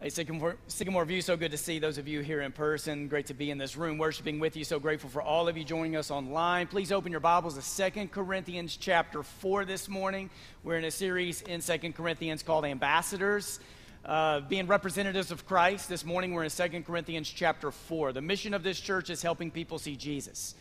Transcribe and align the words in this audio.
Hey, 0.00 0.10
Sycamore, 0.10 0.56
Sycamore 0.68 1.04
View, 1.04 1.20
so 1.20 1.36
good 1.36 1.50
to 1.50 1.56
see 1.56 1.80
those 1.80 1.98
of 1.98 2.06
you 2.06 2.20
here 2.20 2.42
in 2.42 2.52
person. 2.52 3.08
Great 3.08 3.26
to 3.26 3.34
be 3.34 3.50
in 3.50 3.58
this 3.58 3.76
room 3.76 3.98
worshiping 3.98 4.38
with 4.38 4.56
you. 4.56 4.62
So 4.62 4.78
grateful 4.78 5.10
for 5.10 5.20
all 5.20 5.48
of 5.48 5.56
you 5.56 5.64
joining 5.64 5.96
us 5.96 6.12
online. 6.12 6.68
Please 6.68 6.92
open 6.92 7.10
your 7.10 7.20
Bibles 7.20 7.56
to 7.56 7.62
Second 7.62 8.12
Corinthians 8.12 8.76
chapter 8.76 9.24
4 9.24 9.64
this 9.64 9.88
morning. 9.88 10.30
We're 10.62 10.78
in 10.78 10.84
a 10.84 10.90
series 10.92 11.42
in 11.42 11.60
Second 11.60 11.96
Corinthians 11.96 12.44
called 12.44 12.64
Ambassadors, 12.64 13.58
uh, 14.04 14.38
being 14.42 14.68
representatives 14.68 15.32
of 15.32 15.48
Christ. 15.48 15.88
This 15.88 16.04
morning 16.04 16.32
we're 16.32 16.44
in 16.44 16.50
Second 16.50 16.86
Corinthians 16.86 17.28
chapter 17.28 17.72
4. 17.72 18.12
The 18.12 18.22
mission 18.22 18.54
of 18.54 18.62
this 18.62 18.78
church 18.78 19.10
is 19.10 19.20
helping 19.20 19.50
people 19.50 19.80
see 19.80 19.96
Jesus. 19.96 20.54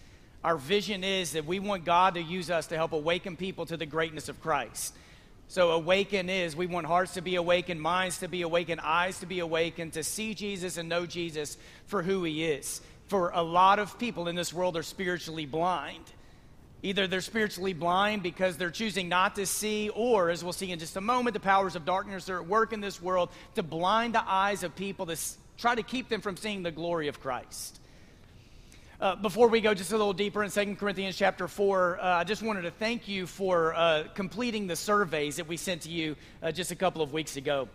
Our 0.43 0.57
vision 0.57 1.03
is 1.03 1.33
that 1.33 1.45
we 1.45 1.59
want 1.59 1.85
God 1.85 2.15
to 2.15 2.23
use 2.23 2.49
us 2.49 2.65
to 2.67 2.75
help 2.75 2.91
awaken 2.91 3.37
people 3.37 3.67
to 3.67 3.77
the 3.77 3.85
greatness 3.85 4.29
of 4.29 4.41
Christ. 4.41 4.95
So, 5.49 5.71
awaken 5.71 6.29
is 6.29 6.55
we 6.55 6.67
want 6.67 6.87
hearts 6.87 7.13
to 7.13 7.21
be 7.21 7.35
awakened, 7.35 7.81
minds 7.81 8.19
to 8.19 8.27
be 8.27 8.41
awakened, 8.41 8.81
eyes 8.81 9.19
to 9.19 9.25
be 9.25 9.39
awakened, 9.39 9.93
to 9.93 10.03
see 10.03 10.33
Jesus 10.33 10.77
and 10.77 10.89
know 10.89 11.05
Jesus 11.05 11.57
for 11.85 12.03
who 12.03 12.25
he 12.25 12.43
is. 12.43 12.81
For 13.07 13.31
a 13.33 13.41
lot 13.41 13.79
of 13.79 13.97
people 13.97 14.27
in 14.27 14.35
this 14.35 14.53
world 14.53 14.75
are 14.75 14.83
spiritually 14.83 15.45
blind. 15.45 16.03
Either 16.83 17.07
they're 17.07 17.21
spiritually 17.21 17.73
blind 17.73 18.21
because 18.23 18.57
they're 18.57 18.69
choosing 18.69 19.07
not 19.07 19.35
to 19.35 19.45
see, 19.45 19.89
or, 19.89 20.29
as 20.29 20.43
we'll 20.43 20.53
see 20.53 20.71
in 20.71 20.79
just 20.79 20.97
a 20.97 21.01
moment, 21.01 21.33
the 21.33 21.39
powers 21.39 21.75
of 21.75 21.85
darkness 21.85 22.29
are 22.29 22.41
at 22.41 22.47
work 22.47 22.73
in 22.73 22.81
this 22.81 23.01
world 23.01 23.29
to 23.55 23.63
blind 23.63 24.13
the 24.13 24.29
eyes 24.29 24.63
of 24.63 24.75
people 24.75 25.05
to 25.05 25.17
try 25.57 25.73
to 25.73 25.81
keep 25.81 26.09
them 26.09 26.21
from 26.21 26.35
seeing 26.35 26.61
the 26.61 26.71
glory 26.71 27.07
of 27.07 27.19
Christ. 27.21 27.79
Uh, 28.99 29.15
before 29.15 29.47
we 29.47 29.61
go 29.61 29.75
just 29.75 29.91
a 29.91 29.97
little 29.97 30.11
deeper 30.11 30.43
in 30.43 30.49
2 30.49 30.75
Corinthians 30.75 31.15
chapter 31.15 31.47
4, 31.47 31.99
uh, 31.99 32.03
I 32.03 32.23
just 32.23 32.41
wanted 32.41 32.63
to 32.63 32.71
thank 32.71 33.07
you 33.07 33.27
for 33.27 33.75
uh, 33.75 34.05
completing 34.15 34.65
the 34.65 34.75
surveys 34.75 35.35
that 35.35 35.47
we 35.47 35.55
sent 35.55 35.83
to 35.83 35.89
you 35.89 36.15
uh, 36.41 36.51
just 36.51 36.71
a 36.71 36.75
couple 36.75 37.03
of 37.03 37.13
weeks 37.13 37.37
ago. 37.37 37.69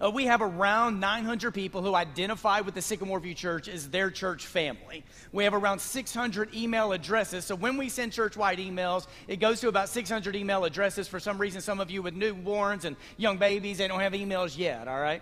Uh, 0.00 0.12
we 0.12 0.26
have 0.26 0.40
around 0.40 1.00
900 1.00 1.52
people 1.52 1.82
who 1.82 1.92
identify 1.92 2.60
with 2.60 2.76
the 2.76 2.82
Sycamore 2.82 3.18
View 3.18 3.34
Church 3.34 3.66
as 3.66 3.88
their 3.88 4.12
church 4.12 4.46
family. 4.46 5.02
We 5.32 5.42
have 5.42 5.54
around 5.54 5.80
600 5.80 6.54
email 6.54 6.92
addresses. 6.92 7.44
So 7.44 7.56
when 7.56 7.76
we 7.76 7.88
send 7.88 8.12
church 8.12 8.36
wide 8.36 8.60
emails, 8.60 9.08
it 9.26 9.40
goes 9.40 9.60
to 9.62 9.68
about 9.68 9.88
600 9.88 10.36
email 10.36 10.62
addresses. 10.64 11.08
For 11.08 11.18
some 11.18 11.38
reason, 11.38 11.60
some 11.60 11.80
of 11.80 11.90
you 11.90 12.00
with 12.00 12.14
newborns 12.14 12.84
and 12.84 12.94
young 13.16 13.38
babies, 13.38 13.78
they 13.78 13.88
don't 13.88 13.98
have 13.98 14.12
emails 14.12 14.56
yet, 14.56 14.86
all 14.86 15.00
right? 15.00 15.20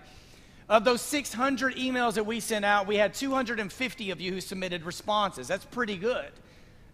Of 0.69 0.84
those 0.84 1.00
600 1.00 1.77
emails 1.77 2.14
that 2.14 2.27
we 2.27 2.41
sent 2.41 2.64
out, 2.64 2.89
we 2.89 2.97
had 2.97 3.14
250 3.14 4.11
of 4.11 4.20
you 4.20 4.33
who 4.33 4.41
submitted 4.41 4.84
responses. 4.84 5.47
That's 5.47 5.64
pretty 5.64 5.97
good. 5.97 6.31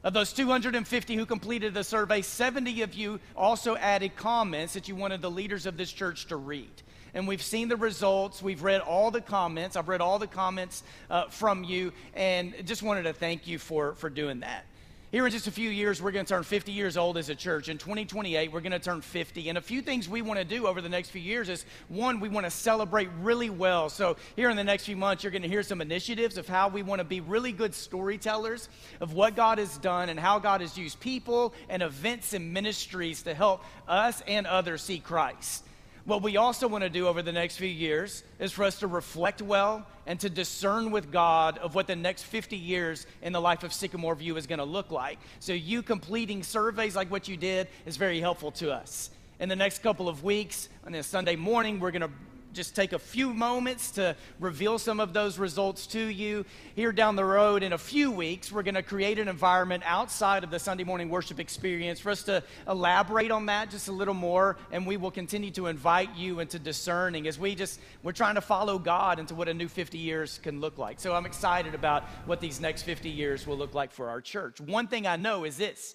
Of 0.05 0.13
those 0.13 0.33
250 0.33 1.15
who 1.15 1.25
completed 1.25 1.73
the 1.73 1.85
survey, 1.85 2.23
70 2.23 2.83
of 2.83 2.93
you 2.93 3.21
also 3.35 3.77
added 3.77 4.17
comments 4.17 4.75
that 4.75 4.89
you 4.89 4.97
wanted 4.97 5.23
the 5.23 5.31
leaders 5.31 5.65
of 5.65 5.77
this 5.77 5.93
church 5.93 6.27
to 6.27 6.37
read. 6.37 6.83
And 7.15 7.27
we've 7.27 7.43
seen 7.43 7.69
the 7.69 7.77
results. 7.77 8.43
We've 8.43 8.63
read 8.63 8.81
all 8.81 9.11
the 9.11 9.21
comments. 9.21 9.77
I've 9.77 9.89
read 9.89 10.01
all 10.01 10.19
the 10.19 10.27
comments 10.27 10.83
uh, 11.09 11.27
from 11.29 11.65
you, 11.65 11.93
and 12.15 12.55
just 12.67 12.83
wanted 12.83 13.05
to 13.05 13.13
thank 13.13 13.47
you 13.47 13.59
for, 13.59 13.95
for 13.95 14.11
doing 14.11 14.41
that. 14.41 14.65
Here 15.13 15.27
in 15.27 15.31
just 15.31 15.47
a 15.47 15.51
few 15.51 15.69
years, 15.69 16.01
we're 16.01 16.11
going 16.11 16.25
to 16.25 16.33
turn 16.33 16.43
50 16.43 16.73
years 16.73 16.97
old 16.97 17.19
as 17.19 17.29
a 17.29 17.35
church. 17.35 17.69
In 17.69 17.77
2028, 17.77 18.51
we're 18.51 18.63
going 18.63 18.73
to 18.73 18.79
turn 18.79 19.03
50. 19.03 19.51
And 19.51 19.59
a 19.59 19.61
few 19.61 19.83
things 19.83 20.09
we 20.09 20.23
want 20.23 20.39
to 20.39 20.45
do 20.45 20.67
over 20.67 20.81
the 20.81 20.89
next 20.89 21.11
few 21.11 21.21
years 21.21 21.51
is 21.51 21.67
one, 21.89 22.19
we 22.19 22.31
want 22.31 22.47
to 22.47 22.51
celebrate 22.51 23.11
really 23.21 23.51
well. 23.51 23.91
So, 23.91 24.17
here 24.37 24.49
in 24.49 24.57
the 24.57 24.65
next 24.65 24.87
few 24.87 24.97
months, 24.97 25.23
you're 25.23 25.31
going 25.31 25.43
to 25.43 25.49
hear 25.49 25.63
some 25.63 25.83
initiatives 25.83 26.39
of 26.39 26.49
how 26.49 26.71
we 26.71 26.83
want 26.83 27.01
to 27.01 27.05
be 27.05 27.21
really 27.21 27.53
good 27.53 27.75
storytellers 27.75 28.71
of 29.03 29.13
what 29.13 29.37
God 29.37 29.59
has 29.59 29.77
done 29.77 30.09
and 30.09 30.19
how 30.19 30.39
God 30.39 30.63
has 30.63 30.79
used 30.79 30.99
people 30.99 31.53
and 31.69 31.83
events 31.83 32.33
and 32.33 32.51
ministries 32.51 33.21
to 33.25 33.35
help 33.35 33.63
us 33.87 34.23
and 34.27 34.47
others 34.47 34.81
see 34.81 34.99
Christ. 34.99 35.63
What 36.05 36.23
we 36.23 36.37
also 36.37 36.67
want 36.67 36.83
to 36.83 36.91
do 36.91 37.07
over 37.07 37.23
the 37.23 37.31
next 37.31 37.59
few 37.59 37.69
years 37.69 38.25
is 38.41 38.51
for 38.51 38.65
us 38.65 38.81
to 38.81 38.89
reflect 38.89 39.41
well 39.41 39.87
and 40.05 40.19
to 40.19 40.29
discern 40.29 40.91
with 40.91 41.13
God 41.13 41.59
of 41.59 41.77
what 41.77 41.87
the 41.87 41.95
next 41.95 42.25
50 42.25 42.57
years 42.57 43.07
in 43.23 43.33
the 43.33 43.41
life 43.41 43.63
of 43.63 43.73
Sycamore 43.73 44.17
View 44.17 44.37
is 44.37 44.49
going 44.49 44.59
to 44.59 44.65
look 44.65 44.91
like. 44.91 45.21
So, 45.39 45.53
you 45.53 45.81
completing 45.81 46.43
surveys 46.43 46.97
like 46.97 47.09
what 47.09 47.29
you 47.29 47.37
did 47.37 47.69
is 47.87 47.97
very 47.97 48.19
helpful 48.19 48.51
to 48.53 48.73
us. 48.73 49.11
In 49.39 49.49
the 49.49 49.55
next 49.55 49.81
couple 49.81 50.09
of 50.09 50.25
weeks, 50.25 50.69
on 50.85 50.91
this 50.91 51.07
Sunday 51.07 51.37
morning, 51.37 51.79
we're 51.79 51.93
going 51.93 52.03
to 52.03 52.11
just 52.53 52.77
take 52.77 52.93
a 52.93 52.99
few 52.99 53.33
moments 53.33 53.93
to 53.93 54.17
reveal 54.41 54.79
some 54.79 55.01
of 55.01 55.13
those 55.13 55.39
results 55.39 55.87
to 55.89 56.01
you. 56.01 56.45
Here 56.75 56.93
down 56.93 57.17
the 57.17 57.25
road, 57.25 57.63
in 57.63 57.73
a 57.73 57.79
few 57.79 58.11
weeks, 58.11 58.53
we're 58.53 58.63
going 58.63 58.75
to 58.75 58.83
create 58.83 59.19
an 59.19 59.29
environment 59.29 59.83
outside 59.87 60.45
of 60.45 60.51
the 60.51 60.59
Sunday 60.59 60.85
morning 60.85 61.09
worship 61.09 61.41
experience 61.41 62.01
for 62.01 62.11
us 62.11 62.23
to 62.25 62.43
elaborate 62.69 63.31
on 63.31 63.47
that 63.47 63.71
just 63.71 63.89
a 63.89 63.93
little 63.93 64.15
more, 64.15 64.57
and 64.71 64.87
we 64.87 64.97
will 64.97 65.11
continue 65.11 65.51
to 65.53 65.67
invite 65.67 66.15
you 66.17 66.41
into 66.41 66.59
discerning 66.59 67.27
as 67.27 67.39
we 67.39 67.55
just 67.55 67.81
we're 68.03 68.13
trying 68.13 68.35
to 68.35 68.41
follow 68.41 68.79
God 68.79 69.19
into 69.19 69.35
what 69.35 69.49
a 69.49 69.55
new 69.55 69.69
50 69.69 69.99
years 69.99 70.39
can 70.43 70.61
look 70.61 70.79
like. 70.79 71.01
So 71.01 71.15
I'm 71.15 71.27
excited 71.27 71.75
about 71.75 72.05
what 72.27 72.41
these 72.41 72.61
next 72.61 72.83
50 72.83 73.09
years 73.09 73.47
will 73.47 73.57
look 73.57 73.75
like 73.75 73.93
for 73.93 74.09
our 74.09 74.21
church. 74.21 74.61
One 74.61 74.87
thing 74.87 75.07
I 75.07 75.17
know 75.17 75.45
is 75.45 75.57
this 75.57 75.95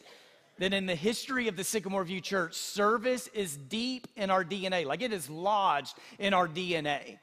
that 0.60 0.74
in 0.74 0.86
the 0.86 0.96
history 0.96 1.48
of 1.48 1.56
the 1.56 1.64
Sycamore 1.64 2.04
View 2.04 2.22
Church, 2.22 2.56
service 2.56 3.28
is 3.28 3.58
deep 3.58 4.08
in 4.16 4.30
our 4.30 4.44
DNA, 4.44 4.86
like 4.86 5.02
it 5.02 5.14
is 5.14 5.30
lodged 5.30 5.98
in 6.20 6.34
our 6.34 6.48
DNA. 6.48 7.20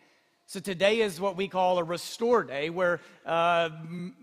So 0.46 0.60
today 0.60 1.00
is 1.00 1.20
what 1.20 1.36
we 1.36 1.48
call 1.48 1.78
a 1.78 1.84
restore 1.84 2.44
day, 2.44 2.70
where 2.70 3.00
uh, 3.24 3.70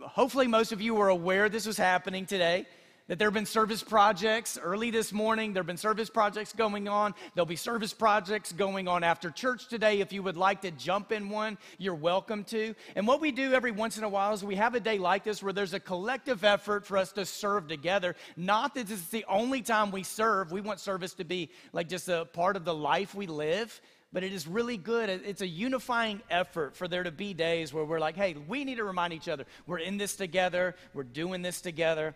hopefully 0.02 0.48
most 0.48 0.72
of 0.72 0.80
you 0.80 1.00
are 1.02 1.10
aware 1.10 1.50
this 1.50 1.66
was 1.66 1.78
happening 1.78 2.26
today 2.26 2.66
that 3.08 3.20
there 3.20 3.28
have 3.28 3.34
been 3.34 3.46
service 3.46 3.84
projects 3.84 4.58
early 4.62 4.92
this 4.92 5.12
morning. 5.12 5.54
There 5.54 5.62
have 5.62 5.68
been 5.68 5.78
service 5.78 6.10
projects 6.10 6.54
going 6.54 6.88
on. 6.88 7.14
There'll 7.34 7.46
be 7.46 7.56
service 7.56 7.94
projects 7.94 8.52
going 8.52 8.88
on 8.88 9.04
after 9.04 9.30
church 9.30 9.68
today. 9.68 10.00
If 10.00 10.14
you 10.14 10.24
would 10.24 10.38
like 10.38 10.62
to 10.62 10.72
jump 10.72 11.12
in 11.12 11.30
one, 11.30 11.58
you're 11.78 11.96
welcome 11.96 12.44
to. 12.46 12.76
And 12.96 13.08
what 13.08 13.22
we 13.22 13.32
do 13.32 13.54
every 13.54 13.72
once 13.72 13.98
in 13.98 14.04
a 14.04 14.10
while 14.10 14.34
is 14.34 14.44
we 14.44 14.56
have 14.56 14.76
a 14.76 14.80
day 14.80 14.98
like 14.98 15.24
this 15.24 15.44
where 15.44 15.54
there's 15.54 15.74
a 15.74 15.80
collective 15.80 16.44
effort 16.44 16.86
for 16.86 16.98
us 16.98 17.12
to 17.14 17.26
serve 17.26 17.68
together. 17.68 18.16
Not 18.38 18.76
that 18.76 18.88
this 18.88 19.00
is 19.00 19.08
the 19.08 19.26
only 19.28 19.62
time 19.62 19.92
we 19.92 20.04
serve. 20.04 20.52
We 20.52 20.62
want 20.62 20.80
service 20.80 21.14
to 21.16 21.26
be 21.26 21.50
like 21.74 21.90
just 21.90 22.08
a 22.08 22.26
part 22.26 22.56
of 22.56 22.66
the 22.66 22.74
life 22.74 23.16
we 23.16 23.28
live 23.28 23.82
but 24.14 24.24
it 24.24 24.34
is 24.34 24.46
really 24.46 24.76
good. 24.76 25.10
It's 25.10 25.42
a 25.42 25.48
unifying 25.48 26.22
effort 26.30 26.76
for 26.76 26.88
there 26.88 27.04
to 27.04 27.12
be 27.12 27.34
days 27.34 27.74
where 27.74 27.86
we're 27.86 28.00
like, 28.00 28.18
hey, 28.18 28.36
we 28.48 28.66
need 28.66 28.76
to 28.76 28.84
remind 28.84 29.14
each 29.14 29.30
other 29.30 29.46
we're 29.66 29.78
in 29.78 29.98
this 29.98 30.16
together, 30.16 30.76
we're 30.94 31.04
doing 31.04 31.42
this 31.42 31.62
together. 31.62 32.14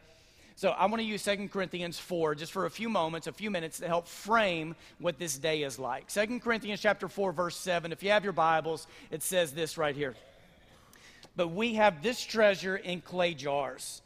So 0.57 0.69
I 0.69 0.85
want 0.85 1.01
to 1.01 1.03
use 1.03 1.21
2 1.23 1.49
Corinthians 1.49 1.99
4 1.99 2.33
just 2.33 2.53
for 2.53 2.65
a 2.65 2.69
few 2.69 2.87
moments, 2.87 3.27
a 3.27 3.33
few 3.33 3.51
minutes 3.51 3.79
to 3.79 3.87
help 3.87 4.07
frame 4.07 4.75
what 4.99 5.19
this 5.19 5.37
day 5.37 5.63
is 5.63 5.77
like. 5.77 6.07
2 6.07 6.39
Corinthians 6.39 6.79
chapter 6.79 7.09
4 7.09 7.33
verse 7.33 7.57
7. 7.57 7.91
If 7.91 8.01
you 8.01 8.11
have 8.11 8.23
your 8.23 8.31
Bibles, 8.31 8.87
it 9.11 9.21
says 9.21 9.51
this 9.51 9.77
right 9.77 9.95
here. 9.95 10.15
But 11.35 11.49
we 11.49 11.73
have 11.73 12.01
this 12.01 12.23
treasure 12.23 12.77
in 12.77 13.01
clay 13.01 13.33
jars, 13.33 14.01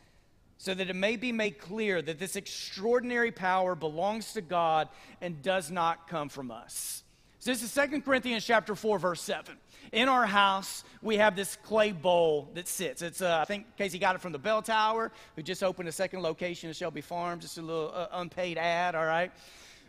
so 0.58 0.74
that 0.74 0.90
it 0.90 0.96
may 0.96 1.16
be 1.18 1.32
made 1.32 1.60
clear 1.60 2.02
that 2.02 2.18
this 2.18 2.36
extraordinary 2.36 3.32
power 3.32 3.76
belongs 3.76 4.34
to 4.34 4.42
God 4.42 4.90
and 5.22 5.44
does 5.44 5.70
not 5.70 6.08
come 6.08 6.30
from 6.30 6.50
us. 6.50 7.04
So 7.40 7.52
this 7.52 7.64
is 7.64 7.74
2 7.74 8.02
Corinthians 8.02 8.46
chapter 8.46 8.76
4 8.76 9.00
verse 9.00 9.22
7 9.22 9.56
in 9.92 10.08
our 10.08 10.26
house, 10.26 10.84
we 11.02 11.18
have 11.18 11.36
this 11.36 11.56
clay 11.56 11.92
bowl 11.92 12.50
that 12.54 12.68
sits. 12.68 13.02
It's, 13.02 13.22
uh, 13.22 13.40
I 13.42 13.46
think 13.46 13.66
Casey 13.78 14.00
got 14.00 14.16
it 14.16 14.22
from 14.22 14.32
the 14.32 14.40
Bell 14.40 14.62
Tower, 14.62 15.12
who 15.36 15.42
just 15.42 15.64
opened 15.64 15.90
a 15.90 15.92
second 15.92 16.22
location 16.22 16.70
in 16.70 16.74
Shelby 16.74 17.02
Farms. 17.02 17.44
just 17.44 17.58
a 17.58 17.62
little 17.62 17.92
uh, 17.94 18.08
unpaid 18.14 18.58
ad, 18.58 18.96
all 18.96 19.06
right? 19.06 19.32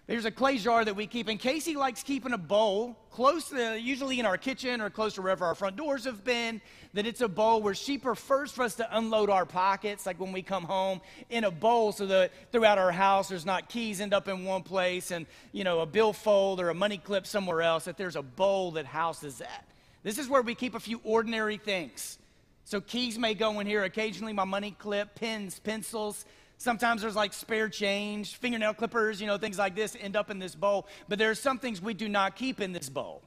There's 0.06 0.24
a 0.24 0.30
clay 0.30 0.58
jar 0.58 0.84
that 0.84 0.96
we 0.96 1.06
keep, 1.06 1.28
and 1.28 1.38
Casey 1.38 1.76
likes 1.76 2.02
keeping 2.02 2.32
a 2.32 2.38
bowl 2.38 2.96
close 3.12 3.50
to, 3.50 3.78
usually 3.80 4.18
in 4.18 4.26
our 4.26 4.36
kitchen 4.36 4.80
or 4.80 4.90
close 4.90 5.14
to 5.14 5.22
wherever 5.22 5.44
our 5.44 5.54
front 5.54 5.76
doors 5.76 6.04
have 6.04 6.24
been, 6.24 6.60
that 6.94 7.06
it's 7.06 7.20
a 7.20 7.28
bowl 7.28 7.62
where 7.62 7.74
she 7.74 7.96
prefers 7.96 8.50
for 8.50 8.64
us 8.64 8.74
to 8.76 8.98
unload 8.98 9.30
our 9.30 9.46
pockets, 9.46 10.06
like 10.06 10.18
when 10.18 10.32
we 10.32 10.42
come 10.42 10.64
home, 10.64 11.00
in 11.28 11.44
a 11.44 11.50
bowl 11.50 11.92
so 11.92 12.06
that 12.06 12.32
throughout 12.50 12.76
our 12.76 12.90
house 12.90 13.28
there's 13.28 13.46
not 13.46 13.68
keys 13.68 14.00
end 14.00 14.12
up 14.12 14.26
in 14.26 14.44
one 14.44 14.62
place 14.62 15.12
and, 15.12 15.26
you 15.52 15.62
know, 15.62 15.80
a 15.80 15.86
billfold 15.86 16.58
or 16.60 16.70
a 16.70 16.74
money 16.74 16.98
clip 16.98 17.24
somewhere 17.24 17.62
else, 17.62 17.84
that 17.84 17.96
there's 17.96 18.16
a 18.16 18.22
bowl 18.22 18.72
that 18.72 18.86
houses 18.86 19.38
that. 19.38 19.64
This 20.02 20.18
is 20.18 20.28
where 20.28 20.42
we 20.42 20.56
keep 20.56 20.74
a 20.74 20.80
few 20.80 21.00
ordinary 21.04 21.56
things. 21.56 22.18
So 22.64 22.80
keys 22.80 23.18
may 23.18 23.34
go 23.34 23.60
in 23.60 23.66
here, 23.66 23.84
occasionally 23.84 24.32
my 24.32 24.44
money 24.44 24.74
clip, 24.78 25.14
pens, 25.14 25.58
pencils. 25.58 26.24
Sometimes 26.60 27.00
there's 27.00 27.16
like 27.16 27.32
spare 27.32 27.70
change, 27.70 28.36
fingernail 28.36 28.74
clippers, 28.74 29.18
you 29.18 29.26
know, 29.26 29.38
things 29.38 29.56
like 29.56 29.74
this 29.74 29.96
end 29.98 30.14
up 30.14 30.28
in 30.28 30.38
this 30.38 30.54
bowl. 30.54 30.86
But 31.08 31.18
there 31.18 31.30
are 31.30 31.34
some 31.34 31.58
things 31.58 31.80
we 31.80 31.94
do 31.94 32.06
not 32.06 32.36
keep 32.36 32.60
in 32.60 32.72
this 32.72 32.90
bowl. 32.90 33.22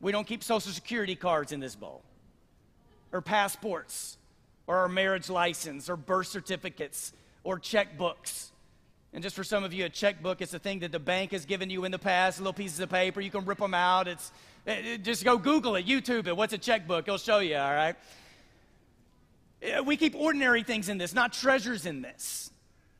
We 0.00 0.10
don't 0.10 0.26
keep 0.26 0.42
social 0.42 0.72
security 0.72 1.14
cards 1.14 1.52
in 1.52 1.60
this 1.60 1.76
bowl, 1.76 2.02
or 3.12 3.20
passports, 3.20 4.18
or 4.66 4.78
our 4.78 4.88
marriage 4.88 5.30
license, 5.30 5.88
or 5.88 5.96
birth 5.96 6.26
certificates, 6.26 7.12
or 7.44 7.60
checkbooks. 7.60 8.50
And 9.12 9.22
just 9.22 9.36
for 9.36 9.44
some 9.44 9.62
of 9.62 9.72
you, 9.72 9.84
a 9.84 9.88
checkbook 9.88 10.42
is 10.42 10.52
a 10.52 10.58
thing 10.58 10.80
that 10.80 10.90
the 10.90 10.98
bank 10.98 11.30
has 11.30 11.44
given 11.46 11.70
you 11.70 11.84
in 11.84 11.92
the 11.92 11.98
past, 12.00 12.40
little 12.40 12.52
pieces 12.52 12.80
of 12.80 12.90
paper. 12.90 13.20
You 13.20 13.30
can 13.30 13.44
rip 13.44 13.58
them 13.58 13.72
out. 13.72 14.08
It's 14.08 14.32
it, 14.66 15.04
just 15.04 15.22
go 15.22 15.38
Google 15.38 15.76
it, 15.76 15.86
YouTube 15.86 16.26
it. 16.26 16.36
What's 16.36 16.54
a 16.54 16.58
checkbook? 16.58 17.06
It'll 17.06 17.18
show 17.18 17.38
you, 17.38 17.56
all 17.56 17.72
right? 17.72 17.94
Uh, 19.64 19.82
we 19.82 19.96
keep 19.96 20.14
ordinary 20.14 20.62
things 20.62 20.88
in 20.88 20.98
this, 20.98 21.14
not 21.14 21.32
treasures 21.32 21.86
in 21.86 22.02
this. 22.02 22.50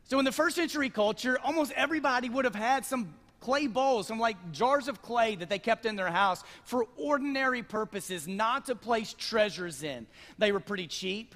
So 0.04 0.18
in 0.18 0.24
the 0.24 0.32
first 0.32 0.56
century 0.56 0.90
culture, 0.90 1.38
almost 1.42 1.72
everybody 1.72 2.28
would 2.28 2.44
have 2.44 2.54
had 2.54 2.84
some 2.84 3.14
clay 3.40 3.66
bowls, 3.66 4.06
some 4.06 4.18
like 4.18 4.36
jars 4.52 4.88
of 4.88 5.02
clay 5.02 5.34
that 5.36 5.48
they 5.48 5.58
kept 5.58 5.86
in 5.86 5.96
their 5.96 6.10
house 6.10 6.42
for 6.64 6.86
ordinary 6.96 7.62
purposes, 7.62 8.26
not 8.26 8.66
to 8.66 8.74
place 8.74 9.14
treasures 9.18 9.82
in. 9.82 10.06
They 10.38 10.52
were 10.52 10.60
pretty 10.60 10.86
cheap. 10.86 11.34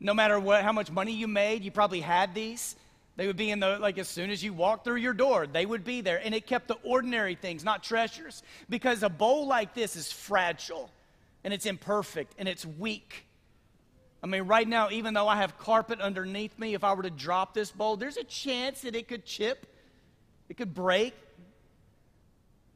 No 0.00 0.14
matter 0.14 0.40
what, 0.40 0.64
how 0.64 0.72
much 0.72 0.90
money 0.90 1.12
you 1.12 1.28
made, 1.28 1.62
you 1.62 1.70
probably 1.70 2.00
had 2.00 2.34
these. 2.34 2.74
They 3.16 3.26
would 3.26 3.36
be 3.36 3.50
in 3.50 3.60
the, 3.60 3.78
like, 3.78 3.98
as 3.98 4.08
soon 4.08 4.30
as 4.30 4.42
you 4.42 4.54
walked 4.54 4.84
through 4.84 4.96
your 4.96 5.12
door, 5.12 5.46
they 5.46 5.66
would 5.66 5.84
be 5.84 6.00
there. 6.00 6.20
And 6.24 6.34
it 6.34 6.46
kept 6.46 6.68
the 6.68 6.78
ordinary 6.82 7.34
things, 7.34 7.62
not 7.62 7.82
treasures. 7.82 8.42
Because 8.70 9.02
a 9.02 9.10
bowl 9.10 9.46
like 9.46 9.74
this 9.74 9.94
is 9.94 10.10
fragile 10.10 10.90
and 11.44 11.52
it's 11.52 11.66
imperfect 11.66 12.34
and 12.38 12.48
it's 12.48 12.64
weak. 12.64 13.26
I 14.22 14.26
mean, 14.26 14.42
right 14.42 14.68
now, 14.68 14.90
even 14.90 15.14
though 15.14 15.28
I 15.28 15.36
have 15.36 15.58
carpet 15.58 16.00
underneath 16.00 16.58
me, 16.58 16.74
if 16.74 16.84
I 16.84 16.92
were 16.92 17.02
to 17.02 17.10
drop 17.10 17.54
this 17.54 17.70
bowl, 17.70 17.96
there's 17.96 18.18
a 18.18 18.24
chance 18.24 18.82
that 18.82 18.94
it 18.94 19.08
could 19.08 19.24
chip, 19.24 19.66
it 20.48 20.56
could 20.56 20.74
break. 20.74 21.14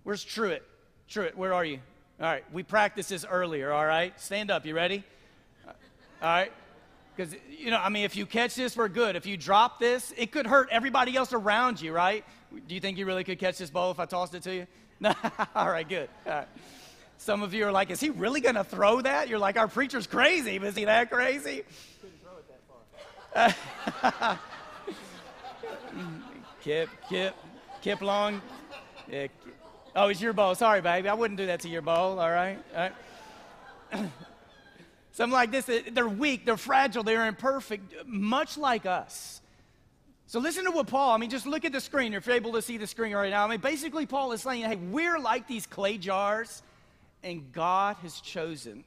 Where's 0.05 0.25
Truett? 0.25 0.63
Truett, 1.09 1.37
where 1.37 1.53
are 1.53 1.65
you? 1.65 1.81
All 2.21 2.27
right, 2.27 2.45
we 2.53 2.63
practiced 2.63 3.11
this 3.11 3.27
earlier, 3.29 3.73
all 3.73 3.85
right? 3.85 4.19
Stand 4.21 4.51
up, 4.51 4.65
you 4.65 4.75
ready? 4.75 5.05
All 5.67 5.75
right. 6.23 6.53
Because, 7.15 7.35
you 7.51 7.71
know, 7.71 7.79
I 7.79 7.91
mean, 7.91 8.05
if 8.05 8.17
you 8.17 8.27
catch 8.27 8.55
this, 8.55 8.77
we're 8.77 8.89
good. 8.89 9.15
If 9.15 9.27
you 9.27 9.37
drop 9.37 9.79
this, 9.79 10.13
it 10.17 10.33
could 10.33 10.47
hurt 10.47 10.69
everybody 10.71 11.17
else 11.17 11.33
around 11.33 11.81
you, 11.81 11.93
right? 11.93 12.25
Do 12.67 12.75
you 12.75 12.81
think 12.81 12.99
you 12.99 13.07
really 13.07 13.25
could 13.25 13.39
catch 13.39 13.59
this 13.59 13.71
bowl 13.71 13.91
if 13.91 14.01
I 14.01 14.07
tossed 14.07 14.35
it 14.35 14.43
to 14.45 14.55
you? 14.55 14.67
No? 15.01 15.13
All 15.55 15.69
right, 15.69 15.89
good. 15.89 16.09
All 16.27 16.33
right. 16.33 16.49
Some 17.19 17.43
of 17.43 17.55
you 17.55 17.67
are 17.67 17.73
like, 17.73 17.91
is 17.91 18.01
he 18.01 18.11
really 18.11 18.41
going 18.41 18.57
to 18.57 18.65
throw 18.65 19.01
that? 19.01 19.29
You're 19.29 19.39
like, 19.39 19.57
our 19.57 19.69
preacher's 19.69 20.07
crazy. 20.07 20.57
Is 20.57 20.77
he 20.77 20.85
that 20.85 21.11
crazy? 21.11 21.65
Couldn't 22.01 22.21
throw 22.23 23.45
it 23.45 23.55
that 24.13 24.29
far. 24.29 24.39
Kip, 26.63 26.89
Kip, 27.09 27.35
Kip 27.83 28.01
Long. 28.01 28.41
Yeah. 29.09 29.29
Oh, 29.97 30.09
it's 30.09 30.21
your 30.21 30.33
bowl. 30.33 30.55
Sorry, 30.55 30.81
baby. 30.81 31.09
I 31.09 31.15
wouldn't 31.15 31.39
do 31.39 31.47
that 31.47 31.61
to 31.61 31.69
your 31.69 31.83
bowl, 31.83 32.19
all 32.19 32.31
right? 32.31 32.59
All 32.75 32.91
right. 33.93 34.11
Something 35.13 35.33
like 35.33 35.53
this, 35.53 35.71
they're 35.93 36.09
weak, 36.09 36.45
they're 36.45 36.57
fragile, 36.57 37.05
they're 37.05 37.27
imperfect, 37.27 38.05
much 38.05 38.59
like 38.59 38.85
us. 38.85 39.41
So 40.27 40.41
listen 40.41 40.65
to 40.65 40.73
what 40.73 40.89
Paul, 40.89 41.13
I 41.13 41.19
mean, 41.19 41.31
just 41.31 41.47
look 41.47 41.65
at 41.65 41.71
the 41.71 41.81
screen 41.81 42.15
if 42.15 42.27
you're 42.27 42.35
able 42.35 42.53
to 42.55 42.63
see 42.63 42.79
the 42.79 42.87
screen 42.89 43.15
right 43.15 43.31
now. 43.31 43.45
I 43.45 43.49
mean, 43.49 43.61
basically, 43.61 44.07
Paul 44.07 44.33
is 44.33 44.43
saying, 44.43 44.65
hey, 44.65 44.75
we're 44.75 45.21
like 45.21 45.47
these 45.47 45.67
clay 45.67 45.99
jars, 45.99 46.63
and 47.25 47.53
God 47.53 47.97
has 48.03 48.21
chosen 48.21 48.85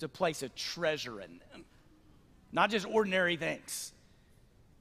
to 0.00 0.08
place 0.08 0.42
a 0.42 0.48
treasure 0.48 1.20
in 1.20 1.40
them, 1.52 1.64
not 2.52 2.70
just 2.70 2.86
ordinary 2.86 3.36
things. 3.36 3.92